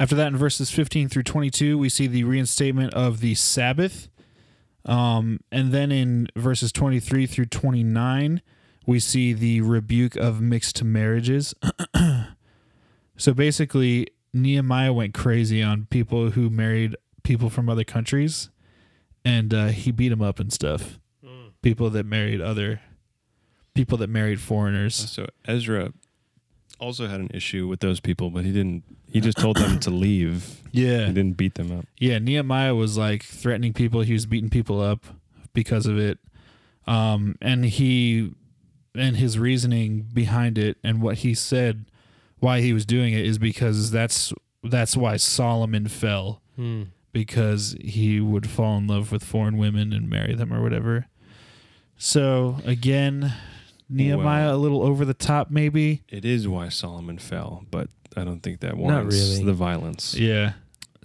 After 0.00 0.14
that, 0.16 0.28
in 0.28 0.36
verses 0.36 0.70
15 0.70 1.10
through 1.10 1.24
22, 1.24 1.76
we 1.76 1.90
see 1.90 2.06
the 2.06 2.24
reinstatement 2.24 2.94
of 2.94 3.20
the 3.20 3.34
Sabbath. 3.34 4.08
Um, 4.86 5.40
and 5.52 5.70
then 5.70 5.92
in 5.92 6.28
verses 6.34 6.72
23 6.72 7.26
through 7.26 7.44
29, 7.46 8.40
we 8.86 8.98
see 8.98 9.34
the 9.34 9.60
rebuke 9.60 10.16
of 10.16 10.40
mixed 10.40 10.82
marriages. 10.82 11.54
so 13.18 13.34
basically, 13.34 14.08
Nehemiah 14.32 14.94
went 14.94 15.12
crazy 15.12 15.62
on 15.62 15.86
people 15.90 16.30
who 16.30 16.48
married 16.48 16.96
people 17.22 17.50
from 17.50 17.68
other 17.68 17.84
countries, 17.84 18.48
and 19.26 19.52
uh, 19.52 19.66
he 19.66 19.92
beat 19.92 20.08
them 20.08 20.22
up 20.22 20.40
and 20.40 20.50
stuff. 20.52 20.98
People 21.60 21.90
that 21.90 22.06
married 22.06 22.40
other 22.40 22.80
people 23.74 23.98
that 23.98 24.08
married 24.10 24.40
foreigners. 24.40 24.94
So 24.94 25.26
Ezra 25.46 25.92
also 26.78 27.06
had 27.06 27.20
an 27.20 27.30
issue 27.32 27.68
with 27.68 27.80
those 27.80 28.00
people, 28.00 28.30
but 28.30 28.44
he 28.44 28.52
didn't. 28.52 28.82
He 29.10 29.20
just 29.20 29.38
told 29.38 29.56
them 29.56 29.78
to 29.80 29.90
leave. 29.90 30.60
Yeah, 30.72 31.06
He 31.06 31.12
didn't 31.12 31.36
beat 31.36 31.54
them 31.54 31.70
up. 31.70 31.84
Yeah, 31.98 32.18
Nehemiah 32.18 32.74
was 32.74 32.96
like 32.96 33.22
threatening 33.22 33.72
people. 33.74 34.00
He 34.00 34.14
was 34.14 34.24
beating 34.26 34.48
people 34.50 34.80
up 34.80 35.04
because 35.52 35.86
of 35.86 35.98
it. 35.98 36.18
Um, 36.86 37.36
and 37.42 37.64
he 37.66 38.32
and 38.94 39.16
his 39.16 39.38
reasoning 39.38 40.08
behind 40.12 40.58
it 40.58 40.76
and 40.82 41.00
what 41.00 41.18
he 41.18 41.32
said 41.34 41.86
why 42.40 42.60
he 42.60 42.72
was 42.72 42.84
doing 42.84 43.14
it 43.14 43.24
is 43.24 43.38
because 43.38 43.90
that's 43.90 44.32
that's 44.64 44.96
why 44.96 45.16
Solomon 45.16 45.86
fell 45.88 46.42
Hmm. 46.56 46.82
because 47.12 47.76
he 47.80 48.20
would 48.20 48.50
fall 48.50 48.76
in 48.78 48.86
love 48.88 49.12
with 49.12 49.22
foreign 49.24 49.56
women 49.56 49.92
and 49.92 50.10
marry 50.10 50.34
them 50.34 50.52
or 50.52 50.60
whatever. 50.62 51.06
So 51.96 52.56
again, 52.64 53.32
Nehemiah 53.92 54.46
Well- 54.46 54.56
a 54.56 54.58
little 54.58 54.82
over 54.82 55.04
the 55.04 55.14
top 55.14 55.50
maybe. 55.50 56.02
It 56.08 56.24
is 56.24 56.48
why 56.48 56.68
Solomon 56.68 57.18
fell, 57.18 57.64
but 57.70 57.88
I 58.16 58.24
don't 58.24 58.40
think 58.42 58.60
that 58.60 58.76
warrants 58.76 59.16
really. 59.16 59.44
the 59.44 59.52
violence. 59.52 60.14
Yeah. 60.18 60.54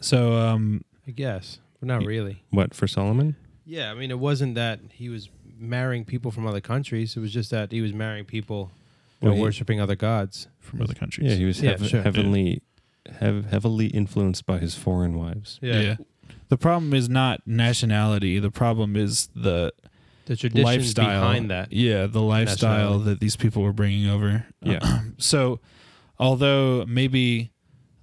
So 0.02 0.34
um 0.34 0.84
I 1.08 1.12
guess, 1.12 1.60
but 1.80 1.88
not 1.88 2.04
really. 2.06 2.43
What 2.50 2.73
for 2.73 2.88
Solomon? 2.88 3.36
Yeah, 3.65 3.91
I 3.91 3.95
mean, 3.95 4.12
it 4.12 4.19
wasn't 4.19 4.56
that 4.56 4.80
he 4.93 5.10
was 5.10 5.30
marrying 5.60 6.06
people 6.06 6.32
from 6.32 6.45
other 6.47 6.62
countries. 6.62 7.15
It 7.17 7.19
was 7.19 7.32
just 7.34 7.50
that 7.52 7.71
he 7.71 7.82
was 7.82 7.93
marrying 7.93 8.26
people 8.26 8.71
who 9.21 9.28
Well, 9.28 9.36
he- 9.36 9.41
worshiping 9.41 9.80
other 9.82 9.95
gods. 9.95 10.47
from 10.60 10.82
other 10.82 10.93
countries. 10.93 11.32
Yeah, 11.32 11.38
he 11.38 11.45
was 11.45 11.62
Yeah, 11.62 11.71
heav- 11.78 11.88
sure. 11.88 12.02
heavily, 12.04 12.62
hev- 13.19 13.45
heavily 13.47 13.88
influenced 13.88 14.45
by 14.45 14.60
his 14.60 14.76
foreign 14.76 15.17
wives. 15.17 15.60
Yeah. 15.62 15.95
The 16.50 16.58
problem 16.58 16.93
is 16.93 17.10
not 17.10 17.41
nationality. 17.45 18.39
The 18.39 18.52
problem 18.52 18.95
is 18.95 19.30
the 19.36 19.73
the 20.28 20.36
traditions 20.38 20.63
lifestyle 20.63 21.22
behind 21.22 21.50
that. 21.52 21.74
Yeah, 21.74 22.06
the 22.06 22.22
lifestyle 22.22 23.00
that 23.00 23.20
these 23.20 23.36
people 23.36 23.63
were 23.63 23.74
bringing 23.74 24.08
over. 24.10 24.46
Yeah. 24.62 25.02
So, 25.18 25.60
although 26.20 26.86
maybe 26.88 27.52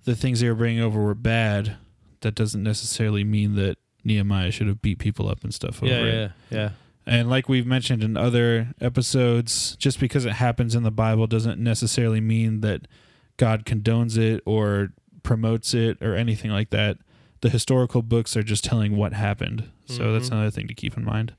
the 0.04 0.16
things 0.16 0.40
they 0.40 0.48
were 0.48 0.54
bringing 0.56 0.82
over 0.82 1.00
were 1.00 1.14
bad, 1.14 1.76
that 2.22 2.34
doesn't 2.34 2.62
necessarily 2.62 3.22
mean 3.24 3.54
that 3.54 3.78
Nehemiah 4.02 4.50
should 4.50 4.66
have 4.66 4.82
beat 4.82 4.98
people 4.98 5.28
up 5.28 5.44
and 5.44 5.54
stuff 5.54 5.82
over 5.82 5.92
Yeah, 5.92 6.00
it. 6.02 6.32
yeah, 6.50 6.58
yeah. 6.58 6.70
And 7.06 7.30
like 7.30 7.48
we've 7.48 7.66
mentioned 7.66 8.02
in 8.02 8.16
other 8.16 8.74
episodes, 8.80 9.76
just 9.76 10.00
because 10.00 10.24
it 10.24 10.32
happens 10.32 10.74
in 10.74 10.82
the 10.82 10.90
Bible 10.90 11.26
doesn't 11.26 11.60
necessarily 11.62 12.20
mean 12.20 12.60
that 12.62 12.88
God 13.36 13.64
condones 13.64 14.16
it 14.18 14.42
or 14.46 14.88
promotes 15.22 15.74
it 15.74 15.98
or 16.02 16.14
anything 16.16 16.50
like 16.50 16.70
that. 16.70 16.98
The 17.42 17.50
historical 17.50 18.02
books 18.02 18.36
are 18.36 18.42
just 18.42 18.64
telling 18.64 18.96
what 18.96 19.12
happened. 19.12 19.68
So 19.86 20.12
that's 20.14 20.30
Mhm. 20.30 20.32
another 20.32 20.50
thing 20.50 20.66
to 20.68 20.74
keep 20.74 20.96
in 20.96 21.04
mind. 21.04 21.34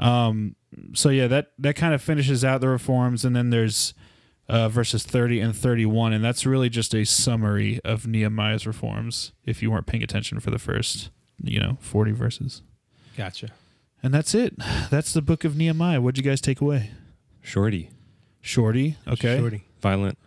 Um 0.00 0.56
so 0.94 1.10
yeah, 1.10 1.26
that 1.28 1.52
that 1.58 1.76
kind 1.76 1.94
of 1.94 2.02
finishes 2.02 2.44
out 2.44 2.60
the 2.60 2.68
reforms 2.68 3.24
and 3.24 3.36
then 3.36 3.50
there's 3.50 3.94
uh, 4.48 4.68
verses 4.68 5.04
30 5.04 5.38
and 5.40 5.54
31 5.56 6.12
and 6.12 6.24
that's 6.24 6.44
really 6.44 6.68
just 6.68 6.92
a 6.92 7.04
summary 7.04 7.80
of 7.84 8.06
Nehemiah's 8.08 8.66
reforms 8.66 9.30
if 9.44 9.62
you 9.62 9.70
weren't 9.70 9.86
paying 9.86 10.02
attention 10.02 10.40
for 10.40 10.50
the 10.50 10.58
first, 10.58 11.10
you 11.40 11.60
know, 11.60 11.78
40 11.80 12.10
verses. 12.12 12.62
Gotcha. 13.16 13.50
And 14.02 14.12
that's 14.12 14.34
it. 14.34 14.54
That's 14.90 15.12
the 15.12 15.22
book 15.22 15.44
of 15.44 15.56
Nehemiah. 15.56 16.00
What'd 16.00 16.18
you 16.18 16.28
guys 16.28 16.40
take 16.40 16.60
away? 16.60 16.90
Shorty, 17.42 17.90
Shorty. 18.40 18.96
Okay. 19.06 19.38
Shorty. 19.38 19.64
violent, 19.80 20.18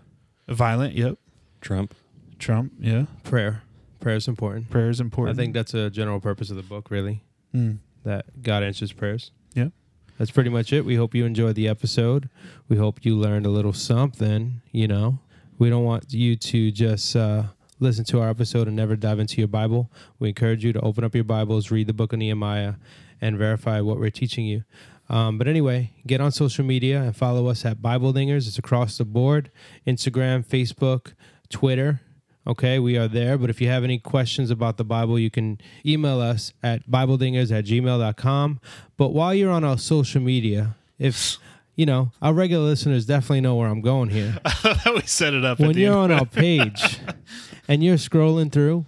Violent. 0.47 0.93
Yep. 0.95 1.17
Trump. 1.61 1.95
Trump. 2.39 2.73
Yeah. 2.79 3.05
Prayer. 3.23 3.63
Prayer 3.99 4.15
is 4.17 4.27
important. 4.27 4.69
Prayer 4.69 4.89
is 4.89 4.99
important. 4.99 5.37
I 5.37 5.41
think 5.41 5.53
that's 5.53 5.73
a 5.73 5.89
general 5.89 6.19
purpose 6.19 6.49
of 6.49 6.57
the 6.57 6.63
book, 6.63 6.91
really. 6.91 7.23
Mm. 7.55 7.79
That 8.03 8.43
God 8.43 8.63
answers 8.63 8.91
prayers. 8.91 9.31
Yeah. 9.53 9.69
That's 10.17 10.31
pretty 10.31 10.49
much 10.49 10.71
it. 10.71 10.85
We 10.85 10.95
hope 10.95 11.15
you 11.15 11.25
enjoyed 11.25 11.55
the 11.55 11.67
episode. 11.67 12.29
We 12.69 12.77
hope 12.77 13.03
you 13.03 13.15
learned 13.15 13.45
a 13.45 13.49
little 13.49 13.73
something, 13.73 14.61
you 14.71 14.87
know. 14.87 15.19
We 15.57 15.69
don't 15.69 15.83
want 15.83 16.13
you 16.13 16.35
to 16.35 16.71
just 16.71 17.15
uh, 17.15 17.43
listen 17.79 18.05
to 18.05 18.21
our 18.21 18.29
episode 18.29 18.67
and 18.67 18.75
never 18.75 18.95
dive 18.95 19.19
into 19.19 19.37
your 19.37 19.47
Bible. 19.47 19.89
We 20.19 20.29
encourage 20.29 20.63
you 20.63 20.73
to 20.73 20.81
open 20.81 21.03
up 21.03 21.15
your 21.15 21.23
Bibles, 21.23 21.71
read 21.71 21.87
the 21.87 21.93
book 21.93 22.13
of 22.13 22.19
Nehemiah, 22.19 22.75
and 23.21 23.37
verify 23.37 23.81
what 23.81 23.99
we're 23.99 24.09
teaching 24.09 24.45
you. 24.45 24.63
Um, 25.09 25.37
but 25.37 25.47
anyway, 25.47 25.91
get 26.07 26.21
on 26.21 26.31
social 26.31 26.63
media 26.63 27.01
and 27.01 27.15
follow 27.15 27.47
us 27.47 27.65
at 27.65 27.81
Bible 27.81 28.13
Dingers. 28.13 28.47
It's 28.47 28.57
across 28.57 28.97
the 28.97 29.05
board 29.05 29.51
Instagram, 29.85 30.45
Facebook, 30.45 31.13
Twitter. 31.49 32.01
Okay, 32.45 32.77
we 32.79 32.97
are 32.97 33.07
there. 33.07 33.37
But 33.37 33.49
if 33.49 33.61
you 33.61 33.69
have 33.69 33.83
any 33.83 33.97
questions 33.99 34.51
about 34.51 34.77
the 34.77 34.83
Bible, 34.83 35.17
you 35.17 35.29
can 35.29 35.59
email 35.85 36.19
us 36.19 36.53
at 36.61 36.89
BibleDingers 36.89 37.57
at 37.57 37.65
gmail.com. 37.65 38.59
But 38.97 39.09
while 39.09 39.33
you're 39.33 39.51
on 39.51 39.63
our 39.63 39.77
social 39.77 40.21
media, 40.21 40.75
if 40.99 41.37
you 41.75 41.85
know, 41.85 42.11
our 42.21 42.33
regular 42.33 42.63
listeners 42.65 43.05
definitely 43.05 43.41
know 43.41 43.55
where 43.55 43.67
I'm 43.67 43.81
going 43.81 44.09
here. 44.09 44.37
we 44.93 45.01
set 45.01 45.33
it 45.33 45.43
up. 45.43 45.59
when 45.59 45.75
you're 45.77 45.97
on 45.97 46.11
our 46.11 46.25
page 46.25 46.99
and 47.67 47.83
you're 47.83 47.95
scrolling 47.97 48.51
through, 48.51 48.85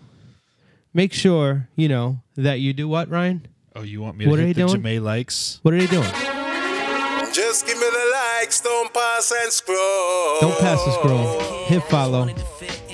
make 0.94 1.12
sure, 1.14 1.68
you 1.76 1.88
know, 1.88 2.20
that 2.36 2.60
you 2.60 2.74
do 2.74 2.88
what, 2.88 3.10
Ryan? 3.10 3.48
oh, 3.76 3.82
you 3.82 4.02
want 4.02 4.18
me 4.18 4.26
to 4.26 4.32
What 4.32 4.40
are 4.40 4.44
hit 4.44 4.58
you 4.58 4.68
the 4.68 4.74
doing? 4.74 4.84
Jamae 4.84 5.02
likes? 5.02 5.60
What 5.64 5.74
are 5.74 5.78
they 5.78 5.88
doing? 5.88 6.10
Just 7.34 7.66
give 7.66 7.78
me 7.78 7.84
the 7.86 8.12
likes, 8.14 8.62
don't 8.62 8.94
pass 8.94 9.34
and 9.44 9.52
scroll. 9.52 10.40
Don't 10.42 10.60
pass 10.60 10.84
the 10.86 10.92
scroll. 10.92 11.66
Hit 11.66 11.84
follow, 11.84 12.26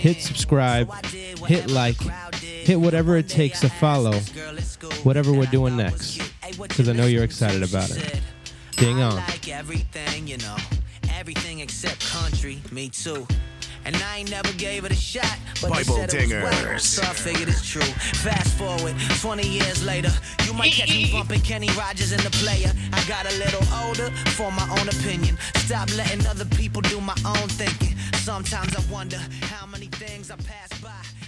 hit 0.01 0.19
subscribe, 0.19 0.91
hit 1.45 1.69
like, 1.69 1.95
hit 2.41 2.79
whatever 2.79 3.17
it 3.17 3.29
takes 3.29 3.59
to 3.59 3.69
follow 3.69 4.13
whatever 5.03 5.31
we're 5.31 5.45
doing 5.45 5.77
next. 5.77 6.19
Because 6.57 6.89
I 6.89 6.93
know 6.93 7.05
you're 7.05 7.23
excited 7.23 7.61
about 7.61 7.91
it. 7.91 8.19
Ding 8.77 8.99
I 8.99 9.03
on. 9.03 9.15
like 9.17 9.47
everything, 9.47 10.27
you 10.27 10.37
know. 10.39 10.57
Everything 11.13 11.59
except 11.59 12.03
country, 12.07 12.59
me 12.71 12.89
too. 12.89 13.27
And 13.85 13.95
I 13.95 14.17
ain't 14.17 14.31
never 14.31 14.51
gave 14.53 14.85
it 14.85 14.91
a 14.91 14.95
shot, 14.95 15.37
but 15.61 15.69
they 15.69 15.83
Bible 15.83 15.95
said 15.95 16.13
it 16.13 16.21
was 16.23 16.31
whack, 16.31 16.79
so 16.79 17.01
I 17.03 17.13
figured 17.13 17.49
it's 17.49 17.67
true. 17.67 17.81
Fast 17.81 18.57
forward, 18.57 18.95
20 19.21 19.47
years 19.47 19.85
later, 19.85 20.11
you 20.45 20.53
might 20.53 20.71
catch 20.71 20.89
me 20.89 21.11
bumping 21.11 21.41
Kenny 21.41 21.69
Rogers 21.77 22.11
in 22.11 22.21
the 22.21 22.29
player. 22.31 22.71
I 22.93 23.03
got 23.07 23.31
a 23.31 23.37
little 23.37 23.65
older, 23.85 24.09
for 24.37 24.51
my 24.51 24.67
own 24.79 24.89
opinion. 24.89 25.37
Stop 25.55 25.95
letting 25.95 26.25
other 26.27 26.45
people 26.45 26.81
do 26.81 26.99
my 27.01 27.15
own 27.25 27.47
thinking. 27.49 27.97
Sometimes 28.23 28.75
I 28.75 28.93
wonder 28.93 29.17
how 29.41 29.65
many 29.65 29.87
things 29.87 30.29
I 30.29 30.35
pass 30.35 30.69
by. 30.79 31.20